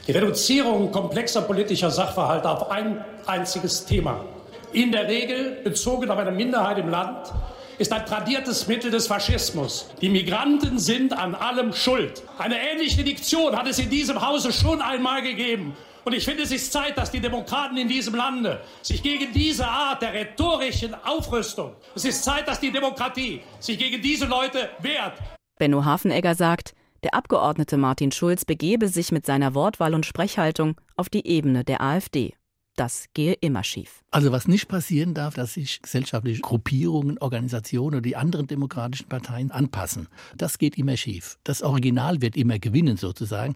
die 0.06 0.12
Reduzierung 0.12 0.90
komplexer 0.90 1.42
politischer 1.42 1.90
Sachverhalte 1.90 2.48
auf 2.50 2.70
ein 2.70 3.04
einziges 3.26 3.84
Thema, 3.84 4.24
in 4.72 4.90
der 4.90 5.06
Regel 5.06 5.60
bezogen 5.62 6.10
auf 6.10 6.18
eine 6.18 6.32
Minderheit 6.32 6.78
im 6.78 6.88
Land, 6.88 7.32
ist 7.78 7.92
ein 7.92 8.04
tradiertes 8.06 8.66
Mittel 8.66 8.90
des 8.90 9.06
Faschismus. 9.06 9.90
Die 10.00 10.08
Migranten 10.08 10.78
sind 10.78 11.16
an 11.16 11.34
allem 11.34 11.72
schuld. 11.72 12.22
Eine 12.38 12.56
ähnliche 12.58 13.02
Diktion 13.02 13.56
hat 13.56 13.66
es 13.66 13.78
in 13.78 13.90
diesem 13.90 14.26
Hause 14.26 14.52
schon 14.52 14.80
einmal 14.80 15.22
gegeben. 15.22 15.76
Und 16.04 16.14
ich 16.14 16.24
finde, 16.24 16.42
es 16.42 16.50
ist 16.50 16.72
Zeit, 16.72 16.98
dass 16.98 17.10
die 17.10 17.20
Demokraten 17.20 17.76
in 17.76 17.88
diesem 17.88 18.14
Lande 18.14 18.60
sich 18.82 19.02
gegen 19.02 19.32
diese 19.32 19.66
Art 19.66 20.02
der 20.02 20.12
rhetorischen 20.12 20.94
Aufrüstung, 21.04 21.74
es 21.94 22.04
ist 22.04 22.24
Zeit, 22.24 22.48
dass 22.48 22.58
die 22.58 22.72
Demokratie 22.72 23.40
sich 23.60 23.78
gegen 23.78 24.02
diese 24.02 24.26
Leute 24.26 24.68
wehrt. 24.80 25.12
Benno 25.58 25.84
Hafenegger 25.84 26.34
sagt, 26.34 26.74
der 27.02 27.14
Abgeordnete 27.14 27.76
Martin 27.76 28.12
Schulz 28.12 28.44
begebe 28.44 28.88
sich 28.88 29.12
mit 29.12 29.26
seiner 29.26 29.54
Wortwahl 29.54 29.94
und 29.94 30.06
Sprechhaltung 30.06 30.76
auf 30.96 31.08
die 31.08 31.26
Ebene 31.26 31.64
der 31.64 31.80
AfD. 31.80 32.34
Das 32.76 33.04
gehe 33.12 33.34
immer 33.34 33.64
schief. 33.64 34.02
Also 34.10 34.32
was 34.32 34.48
nicht 34.48 34.66
passieren 34.68 35.12
darf, 35.12 35.34
dass 35.34 35.54
sich 35.54 35.82
gesellschaftliche 35.82 36.40
Gruppierungen, 36.40 37.18
Organisationen 37.18 37.96
oder 37.96 38.00
die 38.02 38.16
anderen 38.16 38.46
demokratischen 38.46 39.08
Parteien 39.08 39.50
anpassen. 39.50 40.08
Das 40.36 40.56
geht 40.58 40.78
immer 40.78 40.96
schief. 40.96 41.38
Das 41.44 41.62
Original 41.62 42.22
wird 42.22 42.36
immer 42.36 42.58
gewinnen 42.58 42.96
sozusagen. 42.96 43.54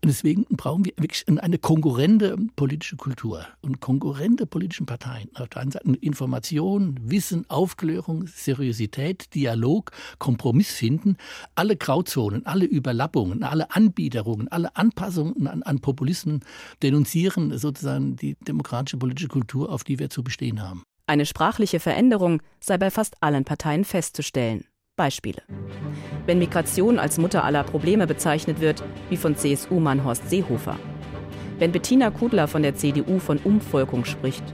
Und 0.00 0.08
deswegen 0.08 0.44
brauchen 0.50 0.84
wir 0.84 0.92
wirklich 0.96 1.24
eine 1.28 1.58
konkurrente 1.58 2.36
politische 2.54 2.96
Kultur 2.96 3.46
und 3.62 3.80
konkurrente 3.80 4.46
politische 4.46 4.84
Parteien. 4.84 5.28
Auf 5.34 5.48
der 5.48 5.62
einen 5.62 5.70
Seite 5.72 5.92
Information, 6.00 6.98
Wissen, 7.02 7.48
Aufklärung, 7.48 8.26
Seriosität, 8.28 9.34
Dialog, 9.34 9.90
Kompromiss 10.18 10.72
finden, 10.72 11.16
alle 11.56 11.76
Grauzonen, 11.76 12.46
alle 12.46 12.64
Überlappungen, 12.64 13.42
alle 13.42 13.70
Anbiederungen, 13.72 14.48
alle 14.48 14.76
Anpassungen 14.76 15.48
an, 15.48 15.62
an 15.64 15.80
Populismen 15.80 16.40
denunzieren 16.82 17.56
sozusagen 17.58 18.16
die 18.16 18.36
demokratische 18.52 18.98
politische 18.98 19.28
Kultur 19.28 19.70
auf 19.70 19.82
die 19.82 19.98
wir 19.98 20.10
zu 20.10 20.22
bestehen 20.22 20.62
haben. 20.62 20.84
Eine 21.06 21.26
sprachliche 21.26 21.80
Veränderung 21.80 22.42
sei 22.60 22.78
bei 22.78 22.90
fast 22.90 23.16
allen 23.20 23.44
Parteien 23.44 23.84
festzustellen. 23.84 24.64
Beispiele. 24.96 25.42
Wenn 26.26 26.38
Migration 26.38 26.98
als 26.98 27.16
Mutter 27.16 27.44
aller 27.44 27.64
Probleme 27.64 28.06
bezeichnet 28.06 28.60
wird, 28.60 28.84
wie 29.08 29.16
von 29.16 29.34
CSU-Mann 29.34 30.04
Horst 30.04 30.28
Seehofer. 30.28 30.78
Wenn 31.58 31.72
Bettina 31.72 32.10
Kudler 32.10 32.46
von 32.46 32.62
der 32.62 32.76
CDU 32.76 33.18
von 33.18 33.38
Umvolkung 33.38 34.04
spricht. 34.04 34.44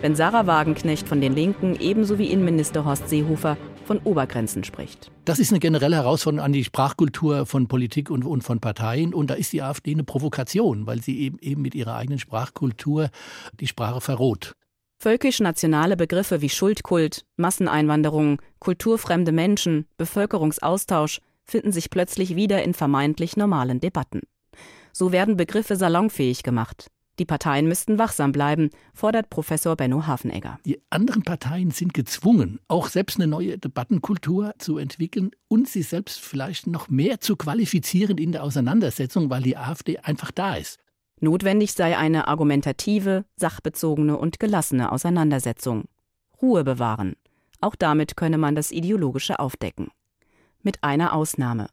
Wenn 0.00 0.14
Sarah 0.14 0.46
Wagenknecht 0.46 1.08
von 1.08 1.20
den 1.20 1.34
Linken 1.34 1.74
ebenso 1.80 2.18
wie 2.18 2.30
Innenminister 2.30 2.84
Horst 2.84 3.08
Seehofer 3.08 3.56
von 3.84 3.98
Obergrenzen 3.98 4.64
spricht. 4.64 5.10
Das 5.24 5.38
ist 5.38 5.50
eine 5.50 5.60
generelle 5.60 5.96
Herausforderung 5.96 6.44
an 6.44 6.52
die 6.52 6.64
Sprachkultur 6.64 7.46
von 7.46 7.68
Politik 7.68 8.10
und, 8.10 8.24
und 8.24 8.42
von 8.42 8.60
Parteien. 8.60 9.14
Und 9.14 9.30
da 9.30 9.34
ist 9.34 9.52
die 9.52 9.62
AfD 9.62 9.92
eine 9.92 10.04
Provokation, 10.04 10.86
weil 10.86 11.00
sie 11.02 11.20
eben, 11.20 11.38
eben 11.38 11.62
mit 11.62 11.74
ihrer 11.74 11.96
eigenen 11.96 12.18
Sprachkultur 12.18 13.10
die 13.60 13.66
Sprache 13.66 14.00
verroht. 14.00 14.54
Völkisch-nationale 14.98 15.96
Begriffe 15.96 16.40
wie 16.40 16.48
Schuldkult, 16.48 17.24
Masseneinwanderung, 17.36 18.40
kulturfremde 18.58 19.32
Menschen, 19.32 19.86
Bevölkerungsaustausch 19.98 21.20
finden 21.44 21.72
sich 21.72 21.90
plötzlich 21.90 22.36
wieder 22.36 22.62
in 22.62 22.72
vermeintlich 22.74 23.36
normalen 23.36 23.80
Debatten. 23.80 24.22
So 24.92 25.12
werden 25.12 25.36
Begriffe 25.36 25.76
salonfähig 25.76 26.42
gemacht. 26.42 26.86
Die 27.18 27.24
Parteien 27.24 27.68
müssten 27.68 27.98
wachsam 27.98 28.32
bleiben, 28.32 28.70
fordert 28.92 29.30
Professor 29.30 29.76
Benno 29.76 30.06
Hafenegger. 30.06 30.58
Die 30.64 30.80
anderen 30.90 31.22
Parteien 31.22 31.70
sind 31.70 31.94
gezwungen, 31.94 32.58
auch 32.66 32.88
selbst 32.88 33.18
eine 33.18 33.28
neue 33.28 33.56
Debattenkultur 33.56 34.54
zu 34.58 34.78
entwickeln 34.78 35.30
und 35.46 35.68
sie 35.68 35.82
selbst 35.82 36.20
vielleicht 36.20 36.66
noch 36.66 36.88
mehr 36.88 37.20
zu 37.20 37.36
qualifizieren 37.36 38.18
in 38.18 38.32
der 38.32 38.42
Auseinandersetzung, 38.42 39.30
weil 39.30 39.42
die 39.42 39.56
AfD 39.56 39.98
einfach 39.98 40.32
da 40.32 40.56
ist. 40.56 40.80
Notwendig 41.20 41.72
sei 41.72 41.96
eine 41.96 42.26
argumentative, 42.26 43.24
sachbezogene 43.36 44.18
und 44.18 44.40
gelassene 44.40 44.90
Auseinandersetzung. 44.90 45.84
Ruhe 46.42 46.64
bewahren. 46.64 47.14
Auch 47.60 47.76
damit 47.76 48.16
könne 48.16 48.38
man 48.38 48.56
das 48.56 48.72
Ideologische 48.72 49.38
aufdecken. 49.38 49.88
Mit 50.62 50.82
einer 50.82 51.12
Ausnahme. 51.12 51.68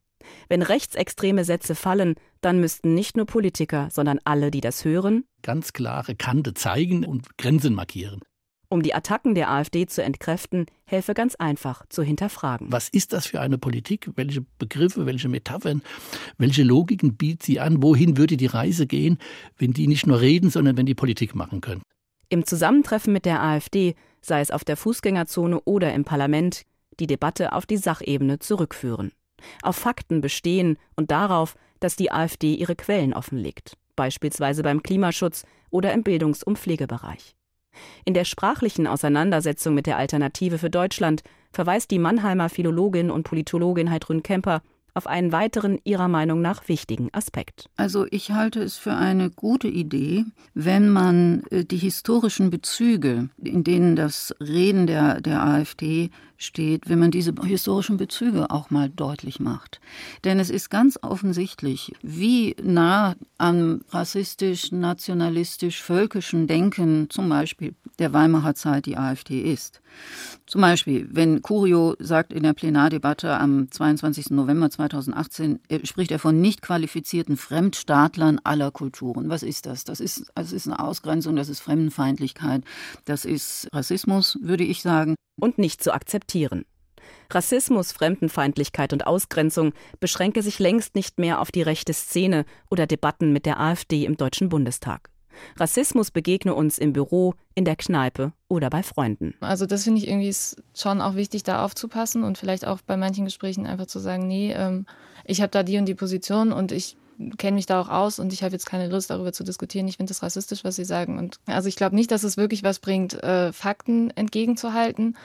Wenn 0.50 0.62
rechtsextreme 0.62 1.44
Sätze 1.44 1.76
fallen, 1.76 2.16
dann 2.42 2.60
müssten 2.60 2.94
nicht 2.94 3.18
nur 3.18 3.26
Politiker, 3.26 3.90
sondern 3.92 4.20
alle, 4.24 4.52
die 4.52 4.62
das 4.62 4.86
hören, 4.86 5.24
ganz 5.42 5.74
klare 5.74 6.16
Kante 6.16 6.54
zeigen 6.54 7.06
und 7.06 7.38
Grenzen 7.38 7.74
markieren. 7.74 8.22
Um 8.70 8.82
die 8.82 8.94
Attacken 8.94 9.36
der 9.36 9.52
AfD 9.52 9.86
zu 9.86 10.02
entkräften, 10.02 10.66
helfe 10.86 11.14
ganz 11.14 11.36
einfach 11.36 11.86
zu 11.90 12.04
hinterfragen. 12.04 12.68
Was 12.72 12.88
ist 12.88 13.12
das 13.12 13.28
für 13.28 13.42
eine 13.42 13.58
Politik? 13.58 14.12
Welche 14.16 14.46
Begriffe, 14.60 15.06
welche 15.06 15.28
Metaphern, 15.28 15.82
welche 16.38 16.64
Logiken 16.64 17.18
bietet 17.18 17.44
sie 17.44 17.60
an? 17.60 17.84
Wohin 17.84 18.16
würde 18.16 18.38
die 18.38 18.46
Reise 18.46 18.88
gehen, 18.88 19.18
wenn 19.58 19.74
die 19.74 19.88
nicht 19.88 20.08
nur 20.08 20.22
reden, 20.22 20.50
sondern 20.50 20.78
wenn 20.78 20.86
die 20.86 20.96
Politik 20.96 21.36
machen 21.36 21.60
können? 21.60 21.82
Im 22.30 22.46
Zusammentreffen 22.46 23.12
mit 23.12 23.26
der 23.26 23.44
AfD, 23.44 23.96
sei 24.22 24.40
es 24.40 24.52
auf 24.52 24.64
der 24.64 24.78
Fußgängerzone 24.78 25.60
oder 25.66 25.94
im 25.94 26.06
Parlament, 26.06 26.64
die 26.98 27.08
Debatte 27.08 27.52
auf 27.52 27.66
die 27.66 27.76
Sachebene 27.76 28.40
zurückführen 28.40 29.12
auf 29.62 29.76
Fakten 29.76 30.22
bestehen 30.22 30.78
und 30.96 31.12
darauf, 31.12 31.56
dass 31.80 31.96
die 31.96 32.12
AfD 32.12 32.54
ihre 32.54 32.76
Quellen 32.76 33.14
offenlegt, 33.14 33.78
beispielsweise 33.96 34.64
beim 34.64 34.84
Klimaschutz 34.84 35.46
oder 35.70 35.94
im 35.94 36.04
Bildungs- 36.04 36.44
und 36.44 36.60
Pflegebereich. 36.60 37.36
In 38.06 38.14
der 38.14 38.26
sprachlichen 38.26 38.88
Auseinandersetzung 38.88 39.74
mit 39.74 39.86
der 39.86 39.98
Alternative 39.98 40.58
für 40.58 40.70
Deutschland 40.70 41.24
verweist 41.52 41.92
die 41.92 42.00
Mannheimer 42.00 42.50
Philologin 42.50 43.12
und 43.12 43.24
Politologin 43.24 43.90
Heidrun 43.90 44.24
Kemper 44.24 44.62
auf 44.94 45.08
einen 45.08 45.32
weiteren 45.32 45.80
ihrer 45.84 46.08
Meinung 46.08 46.42
nach 46.42 46.68
wichtigen 46.68 47.10
Aspekt. 47.14 47.70
Also 47.78 48.06
ich 48.12 48.32
halte 48.32 48.62
es 48.62 48.78
für 48.78 48.94
eine 48.94 49.30
gute 49.30 49.68
Idee, 49.68 50.26
wenn 50.54 50.90
man 50.90 51.44
äh, 51.50 51.64
die 51.64 51.78
historischen 51.78 52.50
Bezüge, 52.50 53.30
in 53.42 53.64
denen 53.64 53.96
das 53.96 54.36
Reden 54.42 54.88
der, 54.88 55.22
der 55.22 55.44
AfD 55.44 56.10
steht, 56.42 56.90
wenn 56.90 57.00
man 57.00 57.12
diese 57.12 57.34
historischen 57.44 57.98
Bezüge 57.98 58.52
auch 58.52 58.70
mal 58.70 58.90
deutlich 58.90 59.40
macht. 59.40 59.80
Denn 60.24 60.40
es 60.40 60.50
ist 60.50 60.70
ganz 60.70 61.00
offensichtlich, 61.02 61.94
wie 62.02 62.56
nah 62.62 63.16
am 63.38 63.82
rassistisch, 63.90 64.72
nationalistisch, 64.72 65.82
völkischen 65.82 66.48
Denken 66.48 67.10
zum 67.10 67.30
Beispiel 67.30 67.76
der 68.00 68.14
Weimarer 68.14 68.56
Zeit 68.56 68.86
die 68.86 68.98
AfD 68.98 69.42
ist. 69.42 69.82
Zum 70.46 70.62
Beispiel, 70.62 71.08
wenn 71.12 71.42
Curio 71.42 71.96
sagt 72.00 72.34
in 72.34 72.44
der 72.44 72.54
Plenardebatte 72.54 73.38
am 73.38 73.70
22. 73.70 74.32
November 74.32 74.70
2018, 74.70 75.60
spricht 75.84 76.12
er 76.12 76.20
von 76.20 76.42
nicht 76.42 76.62
qualifizierten 76.62 77.38
Fremdstaatlern 77.38 78.40
aller 78.44 78.72
Kulturen. 78.72 79.30
Was 79.30 79.44
ist 79.44 79.66
das? 79.66 79.84
Das 79.84 80.00
ist, 80.00 80.32
das 80.36 80.52
ist 80.52 80.68
eine 80.68 80.80
Ausgrenzung, 80.80 81.36
das 81.36 81.50
ist 81.50 81.60
Fremdenfeindlichkeit, 81.60 82.64
das 83.06 83.26
ist 83.26 83.68
Rassismus, 83.74 84.38
würde 84.42 84.64
ich 84.64 84.82
sagen. 84.82 85.16
Und 85.40 85.58
nicht 85.58 85.84
zu 85.84 85.94
akzeptieren. 85.94 86.66
Rassismus, 87.32 87.92
Fremdenfeindlichkeit 87.92 88.94
und 88.94 89.08
Ausgrenzung 89.08 89.74
beschränke 90.00 90.44
sich 90.44 90.60
längst 90.60 90.96
nicht 90.96 91.20
mehr 91.20 91.42
auf 91.42 91.52
die 91.52 91.62
rechte 91.62 91.94
Szene 91.94 92.46
oder 92.70 92.88
Debatten 92.88 93.34
mit 93.34 93.46
der 93.46 93.60
AfD 93.60 94.06
im 94.06 94.18
Deutschen 94.18 94.50
Bundestag. 94.50 95.10
Rassismus 95.58 96.12
begegne 96.12 96.54
uns 96.54 96.78
im 96.78 96.94
Büro, 96.94 97.36
in 97.56 97.66
der 97.66 97.76
Kneipe 97.76 98.34
oder 98.50 98.70
bei 98.70 98.84
Freunden. 98.84 99.34
Also 99.40 99.66
das 99.66 99.86
finde 99.86 100.00
ich 100.02 100.08
irgendwie 100.08 100.36
schon 100.76 101.02
auch 101.02 101.16
wichtig, 101.16 101.44
da 101.44 101.64
aufzupassen 101.64 102.24
und 102.24 102.38
vielleicht 102.38 102.68
auch 102.68 102.82
bei 102.82 102.98
manchen 102.98 103.26
Gesprächen 103.26 103.66
einfach 103.66 103.88
zu 103.88 104.00
sagen, 104.00 104.28
nee, 104.28 104.54
ähm, 104.54 104.86
ich 105.26 105.42
habe 105.42 105.52
da 105.52 105.64
die 105.64 105.78
und 105.78 105.86
die 105.86 105.96
Position 105.96 106.52
und 106.52 106.72
ich 106.72 106.98
kenne 107.38 107.56
mich 107.56 107.66
da 107.66 107.80
auch 107.80 107.90
aus 107.90 108.20
und 108.20 108.34
ich 108.34 108.44
habe 108.44 108.54
jetzt 108.54 108.66
keine 108.66 108.88
Lust 108.88 109.10
darüber 109.10 109.34
zu 109.34 109.44
diskutieren. 109.44 109.88
Ich 109.88 109.98
finde 109.98 110.12
das 110.12 110.24
rassistisch, 110.24 110.64
was 110.64 110.76
Sie 110.76 110.86
sagen. 110.86 111.18
Und 111.18 111.40
also 111.46 111.68
ich 111.68 111.76
glaube 111.76 111.96
nicht, 111.96 112.12
dass 112.12 112.24
es 112.24 112.38
wirklich 112.38 112.64
was 112.64 112.80
bringt, 112.80 113.22
äh, 113.24 113.52
Fakten 113.54 114.12
entgegenzuhalten 114.12 115.16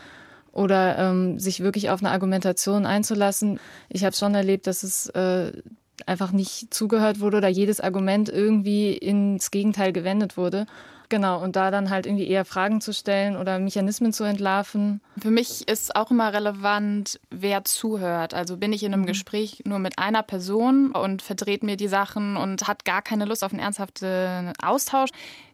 oder 0.53 0.99
ähm, 0.99 1.39
sich 1.39 1.61
wirklich 1.61 1.91
auf 1.91 2.01
eine 2.01 2.11
Argumentation 2.11 2.87
einzulassen. 2.87 3.61
Ich 3.89 4.05
habe 4.05 4.17
schon 4.17 4.35
erlebt, 4.35 4.67
dass 4.67 4.83
es 4.83 5.09
äh, 5.11 5.53
einfach 6.07 6.33
nicht 6.33 6.73
zugehört 6.73 7.21
wurde 7.21 7.39
oder 7.39 7.49
jedes 7.49 7.81
Argument 7.81 8.29
irgendwie 8.29 8.93
ins 8.93 9.51
Gegenteil 9.51 9.93
gewendet 9.93 10.37
wurde. 10.37 10.67
Genau, 11.09 11.43
und 11.43 11.57
da 11.57 11.71
dann 11.71 11.91
halt 11.91 12.07
irgendwie 12.07 12.27
eher 12.27 12.45
Fragen 12.45 12.81
zu 12.81 12.93
stellen 12.93 13.37
oder 13.37 13.59
Mechanismen 13.59 14.13
zu 14.13 14.25
entlarven. 14.25 15.01
Für 15.19 15.31
mich 15.31 15.69
ist 15.69 15.95
auch 15.95 16.11
immer 16.11 16.33
relevant, 16.33 17.21
wer 17.31 17.65
zuhört. 17.65 18.35
Also 18.35 18.57
bin 18.57 18.73
ich 18.73 18.83
in 18.83 18.93
einem 18.93 19.03
mhm. 19.03 19.07
Gespräch 19.07 19.63
nur 19.65 19.79
mit 19.79 19.99
einer 19.99 20.23
Person 20.23 20.91
und 20.91 21.23
verdreht 21.23 21.63
mir 21.63 21.77
die 21.77 21.89
Sachen 21.89 22.37
und 22.37 22.67
hat 22.67 22.85
gar 22.85 23.03
keine 23.03 23.25
Lust 23.25 23.45
auf 23.45 23.53
einen 23.53 23.61
ernsthaften 23.61 24.53
Austausch. 24.63 25.11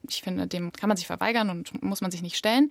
Ich 0.09 0.23
finde, 0.23 0.47
dem 0.47 0.73
kann 0.73 0.89
man 0.89 0.97
sich 0.97 1.07
verweigern 1.07 1.51
und 1.51 1.83
muss 1.83 2.01
man 2.01 2.11
sich 2.11 2.23
nicht 2.23 2.37
stellen. 2.37 2.71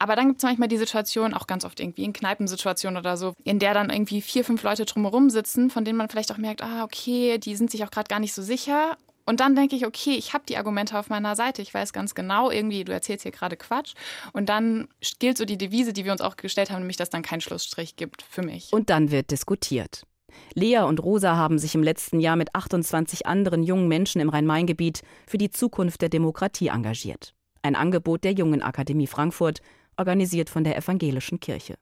Aber 0.00 0.14
dann 0.14 0.28
gibt 0.28 0.38
es 0.38 0.44
manchmal 0.44 0.68
die 0.68 0.76
Situation, 0.76 1.34
auch 1.34 1.46
ganz 1.46 1.64
oft 1.64 1.80
irgendwie 1.80 2.04
in 2.04 2.12
Kneipensituationen 2.12 2.98
oder 2.98 3.16
so, 3.16 3.34
in 3.42 3.58
der 3.58 3.74
dann 3.74 3.90
irgendwie 3.90 4.22
vier, 4.22 4.44
fünf 4.44 4.62
Leute 4.62 4.84
drumherum 4.84 5.28
sitzen, 5.28 5.70
von 5.70 5.84
denen 5.84 5.98
man 5.98 6.08
vielleicht 6.08 6.30
auch 6.30 6.36
merkt, 6.36 6.62
ah, 6.62 6.84
okay, 6.84 7.38
die 7.38 7.56
sind 7.56 7.70
sich 7.70 7.84
auch 7.84 7.90
gerade 7.90 8.08
gar 8.08 8.20
nicht 8.20 8.32
so 8.32 8.42
sicher. 8.42 8.96
Und 9.28 9.40
dann 9.40 9.54
denke 9.54 9.76
ich, 9.76 9.84
okay, 9.84 10.14
ich 10.14 10.32
habe 10.32 10.44
die 10.48 10.56
Argumente 10.56 10.98
auf 10.98 11.10
meiner 11.10 11.36
Seite. 11.36 11.60
Ich 11.60 11.74
weiß 11.74 11.92
ganz 11.92 12.14
genau, 12.14 12.50
irgendwie, 12.50 12.82
du 12.82 12.92
erzählst 12.92 13.24
hier 13.24 13.30
gerade 13.30 13.58
Quatsch. 13.58 13.92
Und 14.32 14.48
dann 14.48 14.88
gilt 15.18 15.36
so 15.36 15.44
die 15.44 15.58
Devise, 15.58 15.92
die 15.92 16.06
wir 16.06 16.12
uns 16.12 16.22
auch 16.22 16.36
gestellt 16.36 16.70
haben, 16.70 16.78
nämlich, 16.78 16.96
dass 16.96 17.10
dann 17.10 17.20
kein 17.20 17.42
Schlussstrich 17.42 17.96
gibt 17.96 18.22
für 18.22 18.40
mich. 18.40 18.72
Und 18.72 18.88
dann 18.88 19.10
wird 19.10 19.30
diskutiert. 19.30 20.06
Lea 20.54 20.78
und 20.78 21.02
Rosa 21.02 21.36
haben 21.36 21.58
sich 21.58 21.74
im 21.74 21.82
letzten 21.82 22.20
Jahr 22.20 22.36
mit 22.36 22.54
28 22.54 23.26
anderen 23.26 23.62
jungen 23.62 23.86
Menschen 23.86 24.22
im 24.22 24.30
Rhein-Main-Gebiet 24.30 25.02
für 25.26 25.36
die 25.36 25.50
Zukunft 25.50 26.00
der 26.00 26.08
Demokratie 26.08 26.68
engagiert. 26.68 27.34
Ein 27.60 27.76
Angebot 27.76 28.24
der 28.24 28.32
Jungen 28.32 28.62
Akademie 28.62 29.06
Frankfurt, 29.06 29.60
organisiert 29.98 30.48
von 30.48 30.64
der 30.64 30.74
evangelischen 30.74 31.38
Kirche. 31.38 31.74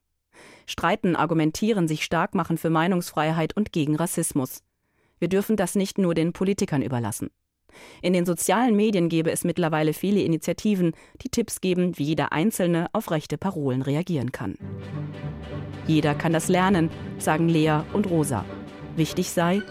Streiten, 0.67 1.15
argumentieren, 1.15 1.87
sich 1.87 2.05
stark 2.05 2.35
machen 2.35 2.59
für 2.59 2.71
Meinungsfreiheit 2.71 3.57
und 3.57 3.73
gegen 3.73 3.95
Rassismus. 3.95 4.65
Wir 5.19 5.29
dürfen 5.29 5.57
das 5.57 5.75
nicht 5.75 5.99
nur 5.99 6.15
den 6.15 6.33
Politikern 6.33 6.83
überlassen. 6.83 7.31
In 8.03 8.13
den 8.13 8.27
sozialen 8.27 8.77
Medien 8.77 9.09
gäbe 9.09 9.31
es 9.31 9.45
mittlerweile 9.45 9.93
viele 9.93 10.21
Initiativen, 10.21 10.93
die 11.23 11.29
Tipps 11.29 11.61
geben, 11.61 11.99
wie 11.99 12.05
jeder 12.05 12.33
Einzelne 12.33 12.89
auf 12.93 13.11
rechte 13.11 13.39
Parolen 13.39 13.83
reagieren 13.83 14.33
kann. 14.33 14.57
Jeder 15.87 16.15
kann 16.15 16.33
das 16.33 16.49
lernen, 16.49 16.91
sagen 17.19 17.49
Lea 17.49 17.81
und 17.93 18.09
Rosa. 18.09 18.45
Wichtig 18.97 19.31
sei, 19.31 19.63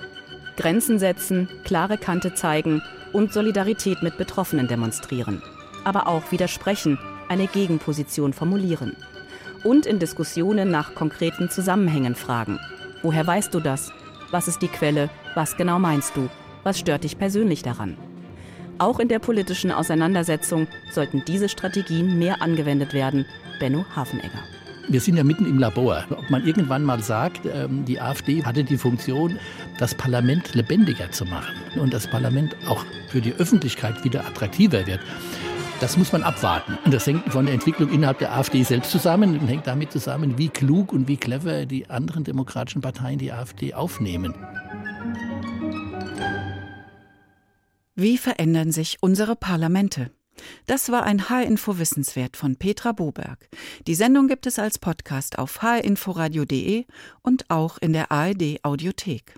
Grenzen 0.56 1.00
setzen, 1.00 1.50
klare 1.66 1.98
Kante 1.98 2.34
zeigen 2.34 2.82
und 3.12 3.34
Solidarität 3.34 4.02
mit 4.02 4.18
Betroffenen 4.18 4.68
demonstrieren. 4.68 5.42
Aber 5.84 6.08
auch 6.08 6.32
widersprechen, 6.32 6.98
eine 7.28 7.48
Gegenposition 7.48 8.34
formulieren. 8.34 8.96
Und 9.64 9.86
in 9.86 10.00
Diskussionen 10.00 10.70
nach 10.70 10.96
konkreten 10.96 11.50
Zusammenhängen 11.50 12.16
fragen. 12.16 12.60
Woher 13.02 13.26
weißt 13.26 13.54
du 13.54 13.60
das? 13.60 13.92
Was 14.36 14.50
ist 14.50 14.62
die 14.62 14.67
Quelle? 14.67 15.10
Was 15.34 15.56
genau 15.56 15.80
meinst 15.80 16.17
du? 16.17 16.28
Was 16.63 16.78
stört 16.78 17.06
dich 17.06 17.17
persönlich 17.17 17.63
daran? 17.63 17.95
Auch 18.80 19.00
in 19.00 19.08
der 19.08 19.19
politischen 19.19 19.71
Auseinandersetzung 19.71 20.67
sollten 20.91 21.24
diese 21.26 21.48
Strategien 21.48 22.19
mehr 22.19 22.41
angewendet 22.41 22.93
werden. 22.93 23.26
Benno 23.62 23.86
Hafenegger. 23.95 24.43
Wir 24.89 25.00
sind 25.00 25.15
ja 25.15 25.24
mitten 25.24 25.45
im 25.45 25.58
Labor. 25.58 26.04
Ob 26.10 26.30
man 26.30 26.45
irgendwann 26.45 26.84
mal 26.84 27.02
sagt, 27.02 27.45
ähm, 27.45 27.86
die 27.86 28.02
AfD 28.02 28.43
hatte 28.43 28.65
die 28.65 28.76
Funktion, 28.76 29.39
das 29.78 29.95
Parlament 29.95 30.54
lebendiger 30.54 31.10
zu 31.12 31.24
machen 31.24 31.56
und 31.80 31.93
das 31.93 32.06
Parlament 32.06 32.58
auch 32.67 32.84
für 33.08 33.21
die 33.21 33.32
Öffentlichkeit 33.36 34.04
wieder 34.04 34.28
attraktiver 34.28 34.86
wird. 34.86 35.00
Das 35.82 35.98
muss 35.98 36.12
man 36.14 36.24
abwarten. 36.24 36.78
Und 36.86 36.94
das 36.94 37.06
hängt 37.06 37.32
von 37.32 37.46
der 37.46 37.54
Entwicklung 37.54 37.90
innerhalb 37.90 38.20
der 38.20 38.34
AfD 38.34 38.64
selbst 38.64 38.92
zusammen 38.92 39.38
und 39.38 39.48
hängt 39.48 39.68
damit 39.68 39.92
zusammen, 39.92 40.38
wie 40.38 40.50
klug 40.50 40.94
und 40.94 41.08
wie 41.08 41.18
clever 41.18 41.66
die 41.66 41.90
anderen 41.90 42.24
demokratischen 42.24 42.82
Parteien 42.82 43.20
die 43.20 43.32
AfD 43.32 43.74
aufnehmen. 43.74 44.34
Wie 47.96 48.18
verändern 48.18 48.72
sich 48.72 48.98
unsere 49.02 49.36
Parlamente? 49.36 50.12
Das 50.65 50.91
war 50.91 51.04
ein 51.04 51.30
H-Info 51.30 51.78
Wissenswert 51.80 52.38
von 52.38 52.56
Petra 52.56 52.91
Boberg. 52.91 53.50
Die 53.88 53.95
Sendung 53.95 54.28
gibt 54.28 54.45
es 54.48 54.60
als 54.60 54.80
Podcast 54.80 55.38
auf 55.38 55.62
hinforadio.de 55.62 56.86
und 57.21 57.50
auch 57.50 57.78
in 57.78 57.93
der 57.93 58.12
ARD 58.12 58.63
Audiothek. 58.63 59.36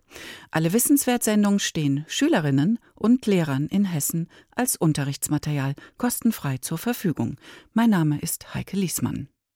Alle 0.52 0.74
Wissenswertsendungen 0.74 1.60
stehen 1.60 2.06
Schülerinnen 2.08 2.80
und 2.96 3.26
Lehrern 3.26 3.68
in 3.68 3.86
Hessen 3.86 4.30
als 4.56 4.76
Unterrichtsmaterial 4.76 5.76
kostenfrei 5.98 6.58
zur 6.58 6.78
Verfügung. 6.78 7.38
Mein 7.74 7.90
Name 7.90 8.20
ist 8.20 8.54
Heike 8.54 8.78
Liesmann. 8.78 9.30